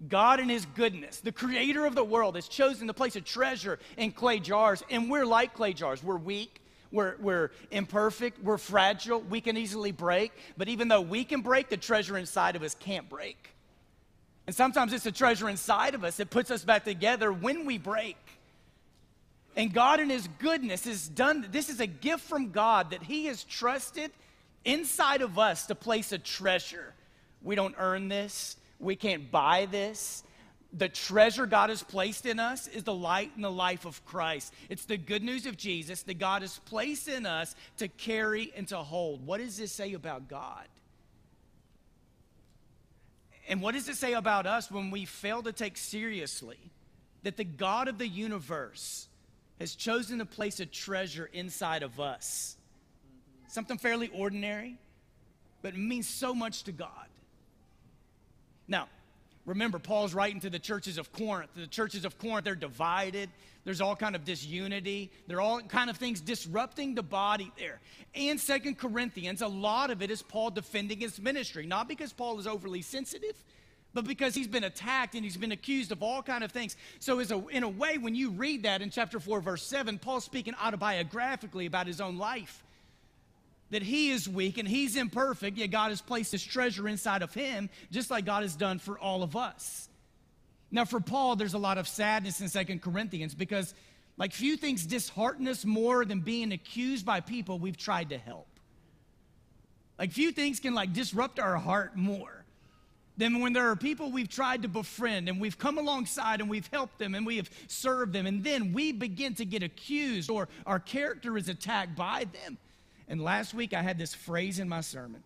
God, 0.10 0.40
in 0.40 0.50
His 0.50 0.66
goodness, 0.66 1.20
the 1.20 1.32
creator 1.32 1.86
of 1.86 1.96
the 1.96 2.04
world, 2.04 2.36
has 2.36 2.48
chosen 2.48 2.88
to 2.88 2.94
place 2.94 3.16
a 3.16 3.22
treasure 3.22 3.80
in 3.98 4.12
clay 4.12 4.40
jars, 4.40 4.84
and 4.90 5.10
we're 5.10 5.26
like 5.26 5.54
clay 5.54 5.74
jars. 5.74 6.04
We're 6.04 6.18
weak, 6.18 6.62
we're, 6.92 7.16
we're 7.20 7.52
imperfect, 7.72 8.44
we're 8.44 8.58
fragile, 8.58 9.22
we 9.22 9.42
can 9.42 9.58
easily 9.58 9.92
break. 9.92 10.32
But 10.58 10.68
even 10.68 10.88
though 10.88 11.02
we 11.02 11.24
can 11.24 11.42
break, 11.42 11.70
the 11.70 11.78
treasure 11.78 12.18
inside 12.18 12.56
of 12.56 12.64
us 12.64 12.76
can't 12.76 13.08
break. 13.10 13.50
And 14.46 14.56
sometimes 14.56 14.92
it's 14.92 15.06
the 15.06 15.12
treasure 15.12 15.48
inside 15.48 15.96
of 15.96 16.04
us 16.04 16.18
that 16.18 16.30
puts 16.30 16.52
us 16.52 16.66
back 16.66 16.84
together 16.84 17.32
when 17.32 17.66
we 17.66 17.78
break. 17.78 18.18
And 19.56 19.74
God, 19.74 20.00
in 20.00 20.10
His 20.10 20.28
goodness, 20.40 20.86
has 20.86 21.08
done 21.08 21.48
this 21.52 21.70
is 21.70 21.80
a 21.80 21.88
gift 21.88 22.24
from 22.24 22.52
God 22.52 22.92
that 22.92 23.04
He 23.04 23.26
has 23.26 23.44
trusted 23.44 24.12
inside 24.66 25.22
of 25.22 25.38
us 25.38 25.68
to 25.68 25.76
place 25.76 26.12
a 26.12 26.18
treasure. 26.18 26.94
We 27.42 27.56
don't 27.56 27.76
earn 27.78 28.08
this, 28.08 28.56
we 28.80 28.96
can't 28.96 29.32
buy 29.32 29.68
this 29.70 30.24
the 30.74 30.90
treasure 30.90 31.46
God 31.46 31.70
has 31.70 31.84
placed 31.84 32.26
in 32.26 32.40
us 32.40 32.68
is 32.68 32.84
the 32.84 32.94
light 32.94 33.32
and 33.36 33.44
the 33.44 33.52
life 33.52 33.86
of 33.86 34.04
Christ. 34.06 34.52
It's 34.70 34.86
the 34.86 34.98
good 34.98 35.24
news 35.24 35.46
of 35.46 35.56
Jesus 35.56 36.02
that 36.04 36.16
God 36.16 36.42
has 36.42 36.60
placed 36.66 37.08
in 37.08 37.26
us 37.26 37.56
to 37.78 37.88
carry 37.88 38.52
and 38.56 38.68
to 38.70 38.78
hold. 38.78 39.26
What 39.26 39.40
does 39.40 39.58
this 39.58 39.72
say 39.72 39.94
about 39.94 40.28
God? 40.28 40.66
And 43.48 43.62
what 43.62 43.76
does 43.76 43.88
it 43.88 43.98
say 43.98 44.14
about 44.14 44.48
us 44.48 44.72
when 44.72 44.90
we 44.90 45.06
fail 45.06 45.44
to 45.44 45.52
take 45.52 45.78
seriously 45.78 46.58
that 47.22 47.38
the 47.38 47.44
God 47.44 47.88
of 47.88 48.00
the 48.00 48.08
universe 48.08 49.08
has 49.60 49.76
chosen 49.76 50.20
to 50.20 50.26
place 50.26 50.60
a 50.60 50.66
treasure 50.66 51.30
inside 51.34 51.84
of 51.84 52.00
us? 52.00 52.58
Something 53.48 53.78
fairly 53.78 54.10
ordinary, 54.14 54.78
but 55.62 55.74
it 55.74 55.80
means 55.80 56.08
so 56.08 56.34
much 56.34 56.64
to 56.64 56.72
God. 56.72 57.08
Now, 58.68 58.88
Remember, 59.46 59.78
Paul's 59.78 60.14
writing 60.14 60.40
to 60.42 60.50
the 60.50 60.60
churches 60.60 60.98
of 60.98 61.12
Corinth. 61.12 61.52
The 61.56 61.68
churches 61.68 62.06
of 62.06 62.18
Corinth, 62.18 62.46
they're 62.46 62.56
divided. 62.56 63.30
There's 63.66 63.82
all 63.82 63.96
kind 63.96 64.16
of 64.16 64.24
disunity. 64.24 65.12
There 65.28 65.38
are 65.38 65.42
all 65.42 65.62
kind 65.62 65.90
of 65.90 65.98
things 65.98 66.22
disrupting 66.22 66.96
the 66.96 67.04
body 67.04 67.52
there. 67.58 67.82
And 68.16 68.40
Second 68.40 68.78
Corinthians, 68.78 69.42
a 69.42 69.48
lot 69.48 69.92
of 69.92 70.02
it 70.02 70.12
is 70.12 70.22
Paul 70.22 70.52
defending 70.52 71.00
his 71.00 71.20
ministry, 71.20 71.66
not 71.66 71.90
because 71.90 72.14
Paul 72.14 72.40
is 72.40 72.48
overly 72.48 72.82
sensitive, 72.82 73.36
but 73.94 74.06
because 74.06 74.34
he's 74.34 74.48
been 74.48 74.64
attacked 74.64 75.14
and 75.14 75.24
he's 75.24 75.38
been 75.38 75.52
accused 75.52 75.92
of 75.92 76.02
all 76.02 76.24
kind 76.24 76.44
of 76.44 76.52
things. 76.52 76.76
So, 77.00 77.20
a, 77.20 77.48
in 77.48 77.64
a 77.64 77.70
way, 77.70 77.98
when 77.98 78.16
you 78.16 78.32
read 78.32 78.64
that 78.64 78.82
in 78.82 78.90
chapter 78.90 79.20
4, 79.20 79.42
verse 79.42 79.64
7, 79.64 80.00
Paul's 80.00 80.24
speaking 80.24 80.54
autobiographically 80.56 81.68
about 81.68 81.88
his 81.88 82.02
own 82.02 82.18
life 82.18 82.64
that 83.70 83.82
he 83.82 84.12
is 84.12 84.30
weak 84.30 84.58
and 84.58 84.68
he's 84.68 84.96
imperfect, 84.96 85.58
yet 85.58 85.72
God 85.72 85.90
has 85.90 86.00
placed 86.00 86.32
his 86.32 86.44
treasure 86.44 86.88
inside 86.88 87.24
of 87.24 87.34
him, 87.34 87.70
just 87.92 88.12
like 88.12 88.24
God 88.24 88.44
has 88.44 88.56
done 88.56 88.78
for 88.78 89.00
all 89.00 89.24
of 89.24 89.36
us. 89.36 89.90
Now, 90.72 90.86
for 90.86 91.00
Paul, 91.00 91.36
there's 91.36 91.56
a 91.56 91.60
lot 91.60 91.78
of 91.78 91.88
sadness 91.88 92.40
in 92.40 92.50
Second 92.50 92.82
Corinthians 92.82 93.34
because, 93.34 93.74
like, 94.18 94.32
few 94.32 94.58
things 94.58 94.86
dishearten 94.86 95.48
us 95.48 95.66
more 95.66 96.06
than 96.06 96.20
being 96.20 96.52
accused 96.52 97.06
by 97.06 97.20
people 97.20 97.58
we've 97.60 97.78
tried 97.78 98.10
to 98.10 98.18
help. 98.18 98.48
Like, 99.98 100.12
few 100.12 100.32
things 100.32 100.60
can, 100.60 100.74
like, 100.74 100.94
disrupt 100.94 101.40
our 101.40 101.58
heart 101.58 101.96
more 101.96 102.43
than 103.18 103.40
when 103.40 103.54
there 103.54 103.70
are 103.70 103.76
people 103.76 104.12
we've 104.12 104.30
tried 104.30 104.64
to 104.64 104.68
befriend 104.68 105.30
and 105.30 105.40
we've 105.40 105.58
come 105.58 105.78
alongside 105.78 106.42
and 106.42 106.50
we've 106.50 106.68
helped 106.74 106.98
them 106.98 107.14
and 107.16 107.26
we 107.26 107.38
have 107.38 107.50
served 107.68 108.14
them, 108.14 108.26
and 108.26 108.44
then 108.44 108.74
we 108.74 108.92
begin 108.92 109.36
to 109.36 109.46
get 109.46 109.64
accused 109.64 110.30
or 110.30 110.50
our 110.66 110.80
character 110.80 111.38
is 111.38 111.50
attacked 111.50 111.96
by 111.96 112.26
them. 112.44 112.58
And 113.08 113.22
last 113.22 113.54
week 113.54 113.74
I 113.74 113.82
had 113.82 113.98
this 113.98 114.14
phrase 114.14 114.60
in 114.60 114.68
my 114.68 114.82
sermon, 114.82 115.24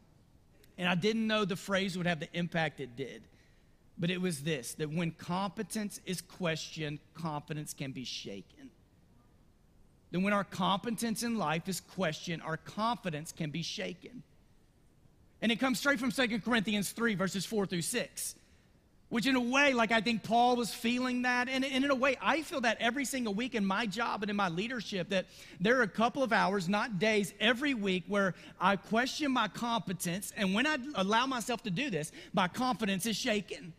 and 0.78 0.90
I 0.90 0.96
didn't 0.96 1.28
know 1.28 1.46
the 1.46 1.56
phrase 1.56 1.98
would 1.98 2.08
have 2.08 2.20
the 2.20 2.30
impact 2.34 2.80
it 2.80 2.96
did. 2.96 3.24
But 4.00 4.12
it 4.12 4.22
was 4.22 4.42
this 4.42 4.74
that 4.76 4.92
when 4.92 5.12
competence 5.12 6.00
is 6.06 6.22
questioned, 6.22 7.00
confidence 7.16 7.74
can 7.74 7.92
be 7.92 8.04
shaken. 8.04 8.70
Then, 10.12 10.24
when 10.24 10.34
our 10.34 10.44
competence 10.44 11.24
in 11.24 11.38
life 11.38 11.68
is 11.68 11.82
questioned, 11.82 12.42
our 12.42 12.58
confidence 12.58 13.32
can 13.32 13.50
be 13.50 13.62
shaken. 13.62 14.24
And 15.42 15.52
it 15.52 15.60
comes 15.60 15.80
straight 15.80 16.00
from 16.00 16.12
2 16.12 16.40
Corinthians 16.40 16.92
3, 16.92 17.16
verses 17.16 17.46
4 17.46 17.66
through 17.66 17.84
6. 17.84 18.36
Which, 19.10 19.26
in 19.26 19.38
a 19.38 19.42
way, 19.42 19.72
like 19.72 19.94
I 19.94 20.02
think 20.02 20.24
Paul 20.24 20.58
was 20.58 20.74
feeling 20.74 21.22
that. 21.22 21.48
And, 21.48 21.64
and, 21.64 21.86
in 21.86 21.92
a 21.92 21.96
way, 21.96 22.18
I 22.22 22.42
feel 22.42 22.60
that 22.62 22.78
every 22.82 23.06
single 23.06 23.34
week 23.34 23.56
in 23.56 23.66
my 23.66 23.86
job 23.86 24.22
and 24.22 24.30
in 24.30 24.36
my 24.36 24.50
leadership, 24.50 25.10
that 25.10 25.28
there 25.62 25.80
are 25.80 25.84
a 25.84 25.88
couple 25.88 26.24
of 26.24 26.34
hours, 26.34 26.68
not 26.68 27.00
days, 27.00 27.34
every 27.40 27.74
week 27.74 28.04
where 28.08 28.34
I 28.60 28.76
question 28.76 29.32
my 29.32 29.48
competence. 29.48 30.34
And 30.36 30.54
when 30.54 30.68
I 30.68 30.78
allow 30.96 31.26
myself 31.26 31.64
to 31.64 31.70
do 31.70 31.90
this, 31.90 32.12
my 32.34 32.50
confidence 32.50 33.06
is 33.06 33.16
shaken. 33.16 33.72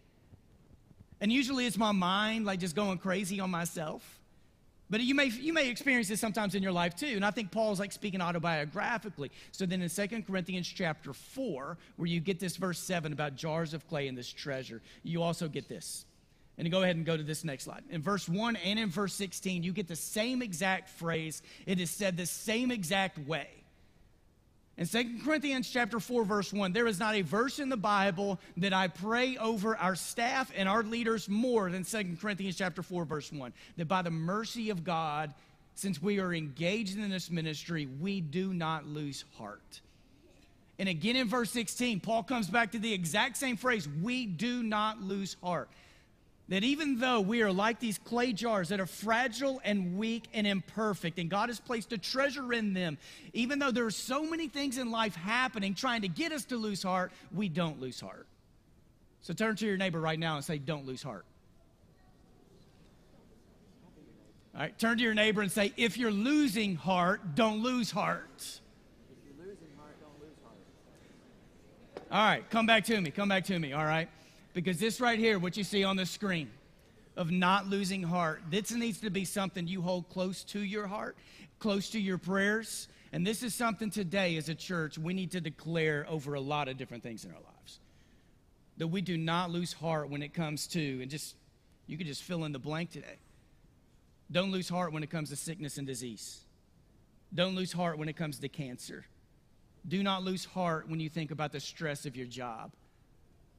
And 1.20 1.30
usually 1.30 1.66
it's 1.66 1.76
my 1.76 1.92
mind, 1.92 2.46
like 2.46 2.60
just 2.60 2.74
going 2.74 2.96
crazy 2.96 3.38
on 3.38 3.50
myself. 3.50 4.17
But 4.90 5.00
you 5.02 5.14
may, 5.14 5.26
you 5.26 5.52
may 5.52 5.68
experience 5.68 6.08
this 6.08 6.20
sometimes 6.20 6.54
in 6.54 6.62
your 6.62 6.72
life 6.72 6.96
too. 6.96 7.12
And 7.14 7.24
I 7.24 7.30
think 7.30 7.50
Paul's 7.50 7.78
like 7.78 7.92
speaking 7.92 8.20
autobiographically. 8.20 9.30
So 9.52 9.66
then 9.66 9.82
in 9.82 9.90
2 9.90 10.22
Corinthians 10.22 10.66
chapter 10.66 11.12
4, 11.12 11.76
where 11.96 12.06
you 12.06 12.20
get 12.20 12.40
this 12.40 12.56
verse 12.56 12.78
7 12.78 13.12
about 13.12 13.36
jars 13.36 13.74
of 13.74 13.86
clay 13.88 14.08
and 14.08 14.16
this 14.16 14.32
treasure, 14.32 14.80
you 15.02 15.22
also 15.22 15.48
get 15.48 15.68
this. 15.68 16.06
And 16.56 16.68
go 16.70 16.82
ahead 16.82 16.96
and 16.96 17.06
go 17.06 17.16
to 17.16 17.22
this 17.22 17.44
next 17.44 17.64
slide. 17.64 17.84
In 17.90 18.02
verse 18.02 18.28
1 18.28 18.56
and 18.56 18.78
in 18.78 18.88
verse 18.88 19.14
16, 19.14 19.62
you 19.62 19.72
get 19.72 19.86
the 19.86 19.94
same 19.94 20.42
exact 20.42 20.88
phrase. 20.88 21.42
It 21.66 21.78
is 21.78 21.90
said 21.90 22.16
the 22.16 22.26
same 22.26 22.70
exact 22.70 23.18
way. 23.28 23.48
In 24.78 24.86
2 24.86 25.18
Corinthians 25.24 25.68
chapter 25.68 25.98
4 25.98 26.24
verse 26.24 26.52
1, 26.52 26.72
there 26.72 26.86
is 26.86 27.00
not 27.00 27.16
a 27.16 27.22
verse 27.22 27.58
in 27.58 27.68
the 27.68 27.76
Bible 27.76 28.38
that 28.58 28.72
I 28.72 28.86
pray 28.86 29.36
over 29.36 29.76
our 29.76 29.96
staff 29.96 30.52
and 30.56 30.68
our 30.68 30.84
leaders 30.84 31.28
more 31.28 31.68
than 31.68 31.82
2 31.82 32.16
Corinthians 32.20 32.56
chapter 32.56 32.80
4 32.80 33.04
verse 33.04 33.32
1. 33.32 33.52
That 33.76 33.88
by 33.88 34.02
the 34.02 34.12
mercy 34.12 34.70
of 34.70 34.84
God, 34.84 35.34
since 35.74 36.00
we 36.00 36.20
are 36.20 36.32
engaged 36.32 36.96
in 36.96 37.10
this 37.10 37.28
ministry, 37.28 37.88
we 38.00 38.20
do 38.20 38.54
not 38.54 38.86
lose 38.86 39.24
heart. 39.36 39.80
And 40.78 40.88
again 40.88 41.16
in 41.16 41.28
verse 41.28 41.50
16, 41.50 41.98
Paul 41.98 42.22
comes 42.22 42.46
back 42.48 42.70
to 42.70 42.78
the 42.78 42.92
exact 42.92 43.36
same 43.36 43.56
phrase, 43.56 43.88
we 44.00 44.26
do 44.26 44.62
not 44.62 45.02
lose 45.02 45.36
heart 45.42 45.68
that 46.48 46.64
even 46.64 46.98
though 46.98 47.20
we 47.20 47.42
are 47.42 47.52
like 47.52 47.78
these 47.78 47.98
clay 47.98 48.32
jars 48.32 48.70
that 48.70 48.80
are 48.80 48.86
fragile 48.86 49.60
and 49.64 49.98
weak 49.98 50.24
and 50.32 50.46
imperfect, 50.46 51.18
and 51.18 51.28
God 51.28 51.48
has 51.50 51.60
placed 51.60 51.92
a 51.92 51.98
treasure 51.98 52.52
in 52.52 52.72
them, 52.72 52.98
even 53.34 53.58
though 53.58 53.70
there 53.70 53.84
are 53.84 53.90
so 53.90 54.24
many 54.24 54.48
things 54.48 54.78
in 54.78 54.90
life 54.90 55.14
happening 55.14 55.74
trying 55.74 56.02
to 56.02 56.08
get 56.08 56.32
us 56.32 56.44
to 56.46 56.56
lose 56.56 56.82
heart, 56.82 57.12
we 57.34 57.48
don't 57.48 57.80
lose 57.80 58.00
heart. 58.00 58.26
So 59.20 59.34
turn 59.34 59.56
to 59.56 59.66
your 59.66 59.76
neighbor 59.76 60.00
right 60.00 60.18
now 60.18 60.36
and 60.36 60.44
say, 60.44 60.58
Don't 60.58 60.86
lose 60.86 61.02
heart. 61.02 61.24
All 64.58 64.64
right, 64.64 64.76
turn 64.76 64.96
to 64.98 65.04
your 65.04 65.14
neighbor 65.14 65.40
and 65.40 65.52
say, 65.52 65.72
if 65.76 65.96
you're 65.96 66.10
losing 66.10 66.74
heart, 66.74 67.36
don't 67.36 67.62
lose 67.62 67.92
heart. 67.92 68.26
If 68.40 69.16
you're 69.24 69.46
losing 69.46 69.68
heart, 69.78 69.94
don't 70.00 70.20
lose 70.20 70.36
heart. 70.42 70.56
All 72.10 72.26
right, 72.28 72.50
come 72.50 72.66
back 72.66 72.82
to 72.86 73.00
me. 73.00 73.12
Come 73.12 73.28
back 73.28 73.44
to 73.44 73.56
me. 73.56 73.72
All 73.72 73.84
right. 73.84 74.08
Because 74.54 74.78
this 74.78 75.00
right 75.00 75.18
here, 75.18 75.38
what 75.38 75.56
you 75.56 75.64
see 75.64 75.84
on 75.84 75.96
the 75.96 76.06
screen 76.06 76.50
of 77.16 77.30
not 77.30 77.66
losing 77.66 78.02
heart, 78.02 78.42
this 78.50 78.70
needs 78.72 79.00
to 79.00 79.10
be 79.10 79.24
something 79.24 79.66
you 79.66 79.82
hold 79.82 80.08
close 80.08 80.44
to 80.44 80.60
your 80.60 80.86
heart, 80.86 81.16
close 81.58 81.90
to 81.90 82.00
your 82.00 82.18
prayers. 82.18 82.88
And 83.12 83.26
this 83.26 83.42
is 83.42 83.54
something 83.54 83.90
today 83.90 84.36
as 84.36 84.48
a 84.48 84.54
church 84.54 84.98
we 84.98 85.14
need 85.14 85.30
to 85.32 85.40
declare 85.40 86.06
over 86.08 86.34
a 86.34 86.40
lot 86.40 86.68
of 86.68 86.76
different 86.76 87.02
things 87.02 87.24
in 87.24 87.30
our 87.30 87.36
lives. 87.36 87.80
That 88.78 88.88
we 88.88 89.00
do 89.00 89.16
not 89.16 89.50
lose 89.50 89.72
heart 89.72 90.10
when 90.10 90.22
it 90.22 90.34
comes 90.34 90.66
to, 90.68 91.00
and 91.00 91.10
just, 91.10 91.34
you 91.86 91.96
could 91.96 92.06
just 92.06 92.22
fill 92.22 92.44
in 92.44 92.52
the 92.52 92.58
blank 92.58 92.90
today. 92.90 93.18
Don't 94.30 94.52
lose 94.52 94.68
heart 94.68 94.92
when 94.92 95.02
it 95.02 95.10
comes 95.10 95.30
to 95.30 95.36
sickness 95.36 95.78
and 95.78 95.86
disease. 95.86 96.40
Don't 97.34 97.54
lose 97.54 97.72
heart 97.72 97.98
when 97.98 98.08
it 98.08 98.16
comes 98.16 98.38
to 98.38 98.48
cancer. 98.48 99.04
Do 99.86 100.02
not 100.02 100.22
lose 100.22 100.44
heart 100.44 100.88
when 100.88 101.00
you 101.00 101.08
think 101.08 101.30
about 101.30 101.52
the 101.52 101.60
stress 101.60 102.06
of 102.06 102.14
your 102.16 102.26
job. 102.26 102.72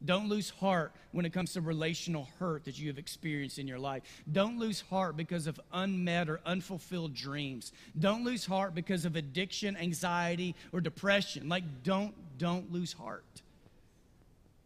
Don't 0.03 0.29
lose 0.29 0.49
heart 0.49 0.93
when 1.11 1.25
it 1.25 1.33
comes 1.33 1.53
to 1.53 1.61
relational 1.61 2.29
hurt 2.39 2.65
that 2.65 2.79
you 2.79 2.87
have 2.87 2.97
experienced 2.97 3.59
in 3.59 3.67
your 3.67 3.79
life. 3.79 4.03
Don't 4.31 4.57
lose 4.57 4.81
heart 4.89 5.17
because 5.17 5.45
of 5.45 5.59
unmet 5.73 6.29
or 6.29 6.39
unfulfilled 6.45 7.13
dreams. 7.13 7.73
Don't 7.97 8.23
lose 8.23 8.45
heart 8.45 8.73
because 8.73 9.03
of 9.03 9.15
addiction, 9.15 9.75
anxiety, 9.75 10.55
or 10.71 10.79
depression. 10.79 11.49
Like 11.49 11.63
don't 11.83 12.13
don't 12.37 12.71
lose 12.71 12.93
heart. 12.93 13.23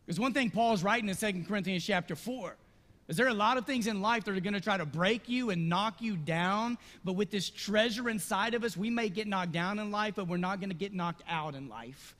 Because 0.06 0.20
one 0.20 0.34
thing 0.34 0.52
Paul's 0.52 0.84
writing 0.84 1.10
in 1.10 1.16
2 1.16 1.46
Corinthians 1.48 1.84
chapter 1.84 2.16
4 2.16 2.56
is 3.08 3.18
there 3.18 3.26
are 3.26 3.30
a 3.30 3.34
lot 3.34 3.58
of 3.58 3.66
things 3.66 3.88
in 3.88 4.02
life 4.02 4.24
that 4.26 4.36
are 4.36 4.40
going 4.40 4.54
to 4.54 4.62
try 4.62 4.78
to 4.78 4.86
break 4.86 5.28
you 5.28 5.50
and 5.50 5.68
knock 5.68 6.02
you 6.02 6.16
down, 6.16 6.78
but 7.04 7.14
with 7.14 7.32
this 7.32 7.50
treasure 7.50 8.10
inside 8.10 8.54
of 8.54 8.64
us, 8.64 8.78
we 8.78 8.90
may 8.90 9.10
get 9.10 9.28
knocked 9.28 9.52
down 9.52 9.80
in 9.80 9.92
life, 9.92 10.16
but 10.16 10.28
we're 10.28 10.38
not 10.38 10.60
going 10.60 10.70
to 10.70 10.76
get 10.76 10.94
knocked 10.94 11.24
out 11.28 11.56
in 11.56 11.68
life. 11.68 12.16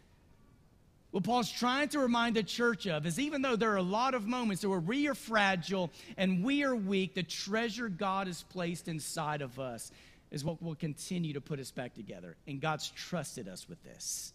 What 1.14 1.26
Paul's 1.26 1.52
trying 1.52 1.90
to 1.90 2.00
remind 2.00 2.36
the 2.36 2.42
church 2.42 2.88
of 2.88 3.06
is 3.06 3.20
even 3.20 3.44
though 3.44 3.56
there 3.56 3.72
are 3.72 3.78
a 3.78 3.84
lot 3.84 4.16
of 4.16 4.26
moments 4.26 4.66
where 4.66 4.80
we 4.80 5.08
are 5.08 5.14
fragile 5.14 5.92
and 6.18 6.44
we 6.44 6.64
are 6.64 6.76
weak, 6.76 7.14
the 7.14 7.22
treasure 7.22 7.88
God 7.88 8.26
has 8.26 8.42
placed 8.42 8.88
inside 8.88 9.44
of 9.44 9.60
us 9.60 9.92
is 10.32 10.44
what 10.44 10.60
will 10.60 10.74
continue 10.74 11.34
to 11.34 11.40
put 11.40 11.60
us 11.60 11.70
back 11.70 11.94
together. 11.94 12.36
And 12.48 12.60
God's 12.60 12.90
trusted 12.90 13.48
us 13.48 13.70
with 13.70 13.84
this. 13.84 14.34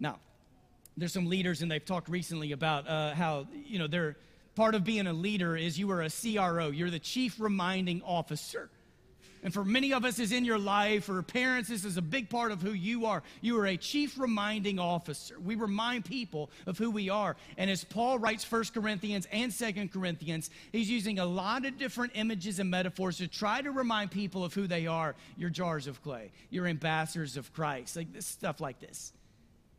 Now, 0.00 0.18
there's 0.96 1.12
some 1.12 1.26
leaders, 1.26 1.60
and 1.60 1.70
they've 1.70 1.84
talked 1.84 2.08
recently 2.08 2.52
about 2.52 2.88
uh, 2.88 3.12
how, 3.12 3.48
you 3.66 3.78
know, 3.78 3.88
they're 3.88 4.16
part 4.54 4.74
of 4.74 4.82
being 4.82 5.06
a 5.06 5.12
leader 5.12 5.58
is 5.58 5.78
you 5.78 5.90
are 5.90 6.00
a 6.00 6.08
CRO, 6.08 6.70
you're 6.70 6.88
the 6.88 6.98
chief 6.98 7.38
reminding 7.38 8.00
officer. 8.00 8.70
And 9.46 9.54
for 9.54 9.64
many 9.64 9.92
of 9.92 10.04
us, 10.04 10.18
is 10.18 10.32
in 10.32 10.44
your 10.44 10.58
life, 10.58 11.08
or 11.08 11.22
parents, 11.22 11.68
this 11.68 11.84
is 11.84 11.96
a 11.96 12.02
big 12.02 12.28
part 12.28 12.50
of 12.50 12.60
who 12.60 12.72
you 12.72 13.06
are. 13.06 13.22
You 13.42 13.60
are 13.60 13.66
a 13.66 13.76
chief 13.76 14.18
reminding 14.18 14.80
officer. 14.80 15.38
We 15.38 15.54
remind 15.54 16.04
people 16.04 16.50
of 16.66 16.78
who 16.78 16.90
we 16.90 17.10
are. 17.10 17.36
And 17.56 17.70
as 17.70 17.84
Paul 17.84 18.18
writes 18.18 18.42
First 18.42 18.74
Corinthians 18.74 19.28
and 19.30 19.52
Second 19.52 19.92
Corinthians, 19.92 20.50
he's 20.72 20.90
using 20.90 21.20
a 21.20 21.24
lot 21.24 21.64
of 21.64 21.78
different 21.78 22.14
images 22.16 22.58
and 22.58 22.68
metaphors 22.68 23.18
to 23.18 23.28
try 23.28 23.62
to 23.62 23.70
remind 23.70 24.10
people 24.10 24.44
of 24.44 24.52
who 24.52 24.66
they 24.66 24.88
are. 24.88 25.14
You're 25.36 25.50
jars 25.50 25.86
of 25.86 26.02
clay, 26.02 26.32
you're 26.50 26.66
ambassadors 26.66 27.36
of 27.36 27.52
Christ, 27.52 27.94
like 27.94 28.12
this 28.12 28.26
stuff 28.26 28.60
like 28.60 28.80
this. 28.80 29.12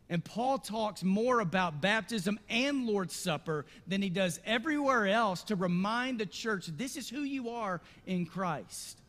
And 0.09 0.23
Paul 0.23 0.59
talks 0.59 1.03
more 1.03 1.41
about 1.41 1.81
baptism 1.81 2.39
and 2.49 2.87
Lord's 2.87 3.17
Supper 3.17 3.65
than 3.85 4.01
he 4.01 4.09
does 4.09 4.39
everywhere 4.45 5.07
else 5.07 5.43
to 5.43 5.57
remind 5.57 6.21
the 6.21 6.25
church 6.25 6.67
this 6.67 6.95
is 6.95 7.09
who 7.09 7.23
you 7.23 7.49
are 7.49 7.81
in 8.05 8.25
Christ. 8.25 9.01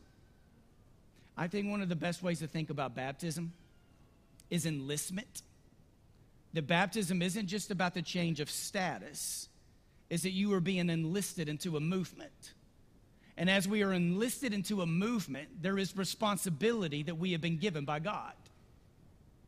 I 1.39 1.47
think 1.47 1.71
one 1.71 1.81
of 1.81 1.87
the 1.87 1.95
best 1.95 2.21
ways 2.21 2.39
to 2.39 2.47
think 2.47 2.69
about 2.69 2.95
baptism 2.95 3.53
is 4.49 4.65
enlistment. 4.65 5.41
The 6.51 6.61
baptism 6.61 7.21
isn't 7.21 7.47
just 7.47 7.71
about 7.71 7.93
the 7.93 8.01
change 8.01 8.41
of 8.41 8.51
status, 8.51 9.47
is 10.09 10.23
that 10.23 10.31
you 10.31 10.53
are 10.53 10.59
being 10.59 10.89
enlisted 10.89 11.47
into 11.47 11.77
a 11.77 11.79
movement. 11.79 12.53
And 13.37 13.49
as 13.49 13.69
we 13.69 13.83
are 13.83 13.93
enlisted 13.93 14.53
into 14.53 14.81
a 14.81 14.85
movement, 14.85 15.47
there 15.61 15.77
is 15.77 15.95
responsibility 15.95 17.03
that 17.03 17.15
we 17.15 17.31
have 17.31 17.39
been 17.39 17.57
given 17.57 17.85
by 17.85 17.99
God. 17.99 18.33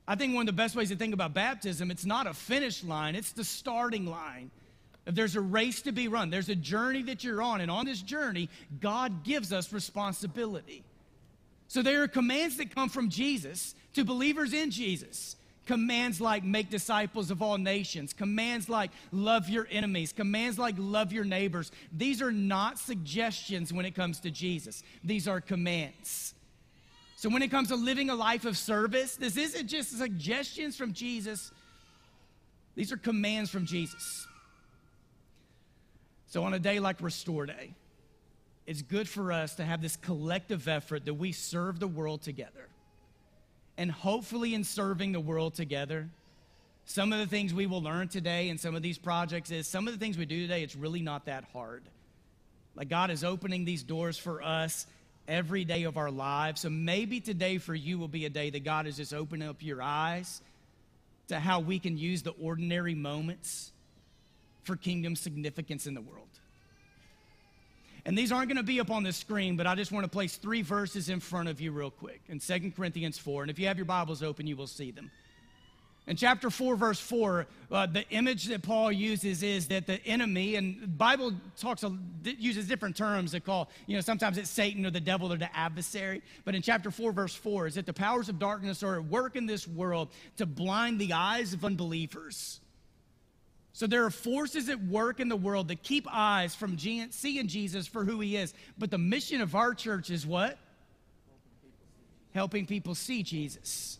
I 0.07 0.15
think 0.15 0.33
one 0.33 0.43
of 0.43 0.55
the 0.55 0.61
best 0.61 0.77
ways 0.77 0.91
to 0.91 0.95
think 0.95 1.13
about 1.13 1.33
baptism, 1.33 1.91
it's 1.91 2.05
not 2.05 2.25
a 2.25 2.33
finish 2.33 2.85
line, 2.85 3.15
it's 3.15 3.33
the 3.33 3.43
starting 3.43 4.05
line. 4.05 4.49
If 5.05 5.15
there's 5.15 5.35
a 5.35 5.41
race 5.41 5.81
to 5.81 5.91
be 5.91 6.07
run, 6.07 6.29
there's 6.29 6.47
a 6.47 6.55
journey 6.55 7.03
that 7.03 7.25
you're 7.25 7.41
on, 7.41 7.59
and 7.59 7.69
on 7.69 7.85
this 7.85 8.01
journey, 8.01 8.49
God 8.79 9.25
gives 9.25 9.51
us 9.51 9.73
responsibility. 9.73 10.85
So 11.71 11.81
there 11.81 12.03
are 12.03 12.07
commands 12.09 12.57
that 12.57 12.75
come 12.75 12.89
from 12.89 13.07
Jesus 13.07 13.75
to 13.93 14.03
believers 14.03 14.51
in 14.51 14.71
Jesus. 14.71 15.37
Commands 15.65 16.19
like 16.19 16.43
make 16.43 16.69
disciples 16.69 17.31
of 17.31 17.41
all 17.41 17.57
nations, 17.57 18.11
commands 18.11 18.67
like 18.67 18.91
love 19.13 19.47
your 19.47 19.69
enemies, 19.71 20.11
commands 20.11 20.59
like 20.59 20.75
love 20.77 21.13
your 21.13 21.23
neighbors. 21.23 21.71
These 21.95 22.21
are 22.21 22.29
not 22.33 22.77
suggestions 22.77 23.71
when 23.71 23.85
it 23.85 23.95
comes 23.95 24.19
to 24.19 24.31
Jesus, 24.31 24.83
these 25.01 25.29
are 25.29 25.39
commands. 25.39 26.33
So, 27.15 27.29
when 27.29 27.41
it 27.41 27.49
comes 27.49 27.69
to 27.69 27.77
living 27.77 28.09
a 28.09 28.15
life 28.15 28.43
of 28.43 28.57
service, 28.57 29.15
this 29.15 29.37
isn't 29.37 29.67
just 29.67 29.97
suggestions 29.97 30.75
from 30.75 30.91
Jesus, 30.91 31.53
these 32.75 32.91
are 32.91 32.97
commands 32.97 33.49
from 33.49 33.65
Jesus. 33.65 34.27
So, 36.27 36.43
on 36.43 36.53
a 36.53 36.59
day 36.59 36.81
like 36.81 36.99
Restore 36.99 37.45
Day, 37.45 37.75
it's 38.65 38.81
good 38.81 39.09
for 39.09 39.31
us 39.31 39.55
to 39.55 39.65
have 39.65 39.81
this 39.81 39.95
collective 39.95 40.67
effort 40.67 41.05
that 41.05 41.15
we 41.15 41.31
serve 41.31 41.79
the 41.79 41.87
world 41.87 42.21
together. 42.21 42.67
And 43.77 43.91
hopefully, 43.91 44.53
in 44.53 44.63
serving 44.63 45.11
the 45.11 45.19
world 45.19 45.55
together, 45.55 46.09
some 46.85 47.13
of 47.13 47.19
the 47.19 47.27
things 47.27 47.53
we 47.53 47.67
will 47.67 47.81
learn 47.81 48.07
today 48.07 48.49
in 48.49 48.57
some 48.57 48.75
of 48.75 48.81
these 48.81 48.97
projects 48.97 49.51
is 49.51 49.67
some 49.67 49.87
of 49.87 49.93
the 49.93 49.99
things 49.99 50.17
we 50.17 50.25
do 50.25 50.41
today, 50.41 50.63
it's 50.63 50.75
really 50.75 51.01
not 51.01 51.25
that 51.25 51.45
hard. 51.53 51.83
Like 52.75 52.89
God 52.89 53.11
is 53.11 53.23
opening 53.23 53.65
these 53.65 53.83
doors 53.83 54.17
for 54.17 54.41
us 54.41 54.87
every 55.27 55.63
day 55.65 55.83
of 55.83 55.97
our 55.97 56.11
lives. 56.11 56.61
So 56.61 56.69
maybe 56.69 57.19
today 57.19 57.57
for 57.57 57.75
you 57.75 57.97
will 57.97 58.07
be 58.07 58.25
a 58.25 58.29
day 58.29 58.49
that 58.49 58.63
God 58.63 58.87
is 58.87 58.97
just 58.97 59.13
opening 59.13 59.47
up 59.47 59.57
your 59.61 59.81
eyes 59.81 60.41
to 61.29 61.39
how 61.39 61.59
we 61.59 61.79
can 61.79 61.97
use 61.97 62.23
the 62.23 62.31
ordinary 62.31 62.95
moments 62.95 63.71
for 64.63 64.75
kingdom 64.75 65.15
significance 65.15 65.87
in 65.87 65.93
the 65.93 66.01
world. 66.01 66.27
And 68.05 68.17
these 68.17 68.31
aren't 68.31 68.47
going 68.47 68.57
to 68.57 68.63
be 68.63 68.79
up 68.79 68.89
on 68.89 69.03
the 69.03 69.13
screen, 69.13 69.55
but 69.55 69.67
I 69.67 69.75
just 69.75 69.91
want 69.91 70.03
to 70.03 70.09
place 70.09 70.35
three 70.35 70.61
verses 70.63 71.09
in 71.09 71.19
front 71.19 71.49
of 71.49 71.61
you 71.61 71.71
real 71.71 71.91
quick 71.91 72.21
in 72.27 72.39
2 72.39 72.71
Corinthians 72.75 73.17
4. 73.17 73.43
And 73.43 73.51
if 73.51 73.59
you 73.59 73.67
have 73.67 73.77
your 73.77 73.85
Bibles 73.85 74.23
open, 74.23 74.47
you 74.47 74.55
will 74.55 74.67
see 74.67 74.91
them. 74.91 75.11
In 76.07 76.15
chapter 76.15 76.49
4, 76.49 76.75
verse 76.75 76.99
4, 76.99 77.45
uh, 77.71 77.85
the 77.85 78.09
image 78.09 78.45
that 78.45 78.63
Paul 78.63 78.91
uses 78.91 79.43
is 79.43 79.67
that 79.67 79.85
the 79.85 80.03
enemy, 80.05 80.55
and 80.55 80.81
the 80.81 80.87
Bible 80.87 81.31
talks, 81.59 81.85
uses 82.23 82.67
different 82.67 82.97
terms 82.97 83.33
that 83.33 83.45
call, 83.45 83.69
you 83.85 83.95
know, 83.95 84.01
sometimes 84.01 84.39
it's 84.39 84.49
Satan 84.49 84.83
or 84.83 84.89
the 84.89 84.99
devil 84.99 85.31
or 85.31 85.37
the 85.37 85.55
adversary. 85.55 86.23
But 86.43 86.55
in 86.55 86.63
chapter 86.63 86.89
4, 86.89 87.11
verse 87.11 87.35
4, 87.35 87.67
is 87.67 87.75
that 87.75 87.85
the 87.85 87.93
powers 87.93 88.29
of 88.29 88.39
darkness 88.39 88.81
are 88.81 88.95
at 88.95 89.05
work 89.05 89.35
in 89.35 89.45
this 89.45 89.67
world 89.67 90.09
to 90.37 90.47
blind 90.47 90.99
the 90.99 91.13
eyes 91.13 91.53
of 91.53 91.63
unbelievers. 91.63 92.61
So 93.73 93.87
there 93.87 94.05
are 94.05 94.11
forces 94.11 94.67
at 94.69 94.83
work 94.83 95.19
in 95.19 95.29
the 95.29 95.35
world 95.35 95.69
that 95.69 95.81
keep 95.81 96.07
eyes 96.11 96.53
from 96.53 96.77
seeing 96.77 97.47
Jesus 97.47 97.87
for 97.87 98.03
who 98.03 98.19
he 98.19 98.35
is. 98.35 98.53
But 98.77 98.91
the 98.91 98.97
mission 98.97 99.41
of 99.41 99.55
our 99.55 99.73
church 99.73 100.09
is 100.09 100.25
what? 100.25 100.57
Helping 102.33 102.65
people 102.65 102.95
see 102.95 103.23
Jesus 103.23 103.99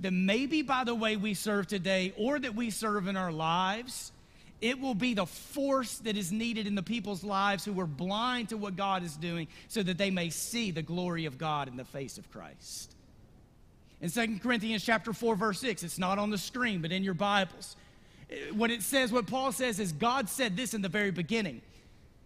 that 0.00 0.12
maybe 0.12 0.62
by 0.62 0.84
the 0.84 0.94
way 0.94 1.16
we 1.16 1.34
serve 1.34 1.66
today 1.66 2.12
or 2.16 2.38
that 2.38 2.54
we 2.54 2.70
serve 2.70 3.06
in 3.06 3.16
our 3.16 3.32
lives, 3.32 4.12
it 4.60 4.80
will 4.80 4.94
be 4.94 5.14
the 5.14 5.26
force 5.26 5.98
that 5.98 6.16
is 6.16 6.32
needed 6.32 6.66
in 6.66 6.74
the 6.74 6.82
people's 6.82 7.22
lives 7.22 7.64
who 7.64 7.78
are 7.80 7.86
blind 7.86 8.48
to 8.50 8.56
what 8.56 8.76
God 8.76 9.02
is 9.02 9.16
doing 9.16 9.46
so 9.68 9.82
that 9.82 9.98
they 9.98 10.10
may 10.10 10.30
see 10.30 10.70
the 10.70 10.82
glory 10.82 11.26
of 11.26 11.38
God 11.38 11.68
in 11.68 11.76
the 11.76 11.84
face 11.84 12.18
of 12.18 12.30
Christ. 12.30 12.94
In 14.00 14.10
2 14.10 14.38
Corinthians 14.42 14.84
chapter 14.84 15.12
4 15.12 15.36
verse 15.36 15.60
6, 15.60 15.82
it's 15.82 15.98
not 15.98 16.18
on 16.18 16.30
the 16.30 16.38
screen 16.38 16.80
but 16.80 16.92
in 16.92 17.04
your 17.04 17.14
Bibles. 17.14 17.76
What 18.52 18.70
it 18.70 18.82
says, 18.82 19.12
what 19.12 19.26
Paul 19.26 19.52
says 19.52 19.80
is 19.80 19.92
God 19.92 20.28
said 20.28 20.56
this 20.56 20.74
in 20.74 20.82
the 20.82 20.88
very 20.88 21.10
beginning. 21.10 21.62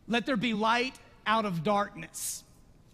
Let 0.06 0.26
there 0.26 0.36
be 0.36 0.52
light 0.52 0.94
out 1.26 1.44
of 1.44 1.64
darkness. 1.64 2.44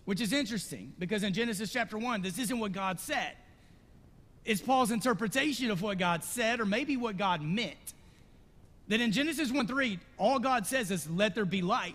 Which 0.05 0.21
is 0.21 0.33
interesting 0.33 0.93
because 0.99 1.23
in 1.23 1.33
Genesis 1.33 1.73
chapter 1.73 1.99
1, 1.99 2.23
this 2.23 2.39
isn't 2.39 2.59
what 2.59 2.73
God 2.73 2.99
said 2.99 3.35
It's 4.45 4.61
Paul's 4.61 4.91
interpretation 4.91 5.71
of 5.71 5.83
what 5.83 5.99
God 5.99 6.25
said, 6.25 6.61
or 6.61 6.67
maybe 6.67 6.97
what 6.97 7.17
God 7.17 7.43
meant. 7.43 7.95
That 8.89 9.01
in 9.01 9.13
Genesis 9.13 9.53
1 9.53 9.67
3, 9.69 9.99
all 10.19 10.39
God 10.39 10.67
says 10.67 10.91
is, 10.91 11.09
let 11.09 11.35
there 11.35 11.45
be 11.45 11.63
light. 11.63 11.95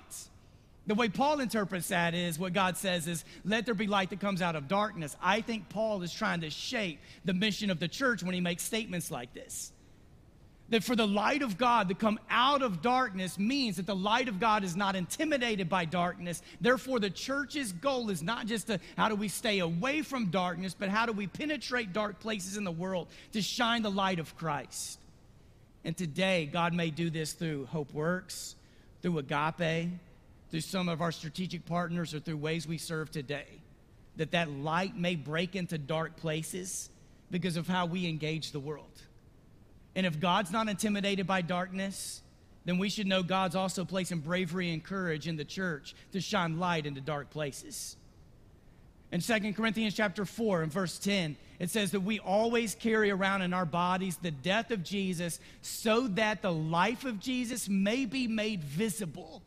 The 0.87 0.95
way 0.95 1.09
Paul 1.09 1.39
interprets 1.39 1.87
that 1.87 2.13
is 2.13 2.37
what 2.37 2.53
God 2.53 2.77
says 2.77 3.07
is, 3.07 3.25
let 3.43 3.65
there 3.65 3.73
be 3.73 3.87
light 3.87 4.11
that 4.11 4.19
comes 4.19 4.41
out 4.41 4.55
of 4.55 4.67
darkness. 4.67 5.17
I 5.21 5.41
think 5.41 5.67
Paul 5.67 6.03
is 6.03 6.13
trying 6.13 6.41
to 6.41 6.49
shape 6.49 6.99
the 7.25 7.33
mission 7.33 7.69
of 7.69 7.79
the 7.79 7.87
church 7.87 8.23
when 8.23 8.35
he 8.35 8.39
makes 8.39 8.63
statements 8.63 9.09
like 9.09 9.33
this. 9.33 9.73
That 10.69 10.83
for 10.83 10.95
the 10.95 11.05
light 11.05 11.43
of 11.43 11.59
God 11.59 11.89
to 11.89 11.95
come 11.95 12.19
out 12.27 12.63
of 12.63 12.81
darkness 12.81 13.37
means 13.37 13.75
that 13.77 13.85
the 13.85 13.95
light 13.95 14.27
of 14.27 14.39
God 14.39 14.63
is 14.63 14.75
not 14.75 14.95
intimidated 14.95 15.69
by 15.69 15.85
darkness. 15.85 16.41
Therefore, 16.59 16.99
the 16.99 17.11
church's 17.11 17.71
goal 17.71 18.09
is 18.09 18.23
not 18.23 18.47
just 18.47 18.67
to 18.67 18.79
how 18.97 19.07
do 19.07 19.15
we 19.15 19.27
stay 19.27 19.59
away 19.59 20.01
from 20.01 20.31
darkness, 20.31 20.75
but 20.77 20.89
how 20.89 21.05
do 21.05 21.11
we 21.11 21.27
penetrate 21.27 21.93
dark 21.93 22.19
places 22.19 22.57
in 22.57 22.63
the 22.63 22.71
world 22.71 23.07
to 23.33 23.43
shine 23.43 23.83
the 23.83 23.91
light 23.91 24.17
of 24.17 24.35
Christ. 24.37 24.97
And 25.83 25.95
today, 25.95 26.49
God 26.51 26.73
may 26.73 26.89
do 26.89 27.11
this 27.11 27.33
through 27.33 27.67
Hope 27.67 27.93
Works, 27.93 28.55
through 29.03 29.19
Agape, 29.19 29.91
through 30.49 30.61
some 30.61 30.89
of 30.89 30.99
our 30.99 31.11
strategic 31.11 31.67
partners, 31.67 32.15
or 32.15 32.19
through 32.19 32.37
ways 32.37 32.67
we 32.67 32.79
serve 32.79 33.11
today. 33.11 33.45
That 34.17 34.31
that 34.31 34.49
light 34.49 34.97
may 34.97 35.15
break 35.15 35.55
into 35.55 35.77
dark 35.77 36.15
places 36.15 36.89
because 37.29 37.55
of 37.55 37.67
how 37.67 37.85
we 37.85 38.07
engage 38.07 38.51
the 38.51 38.59
world. 38.59 38.89
And 39.95 40.05
if 40.05 40.19
God's 40.19 40.51
not 40.51 40.67
intimidated 40.67 41.25
by 41.25 41.41
darkness, 41.41 42.21
then 42.65 42.77
we 42.77 42.89
should 42.89 43.07
know 43.07 43.23
God's 43.23 43.55
also 43.55 43.85
placing 43.85 44.19
bravery 44.19 44.73
and 44.73 44.83
courage 44.83 45.27
in 45.27 45.37
the 45.37 45.45
church 45.45 45.95
to 46.11 46.19
shine 46.19 46.59
light 46.59 46.85
into 46.85 46.99
dark 46.99 47.29
places. 47.29 47.95
In 49.11 49.21
2 49.21 49.53
Corinthians 49.53 49.93
chapter 49.93 50.25
4 50.25 50.63
and 50.63 50.71
verse 50.71 50.99
10, 50.99 51.37
it 51.59 51.69
says 51.69 51.91
that 51.91 52.01
we 52.01 52.19
always 52.19 52.75
carry 52.75 53.11
around 53.11 53.43
in 53.43 53.53
our 53.53 53.65
bodies 53.65 54.17
the 54.17 54.31
death 54.31 54.71
of 54.71 54.83
Jesus 54.83 55.39
so 55.61 56.07
that 56.09 56.41
the 56.41 56.51
life 56.51 57.05
of 57.05 57.19
Jesus 57.19 57.69
may 57.69 58.05
be 58.05 58.27
made 58.27 58.63
visible 58.63 59.41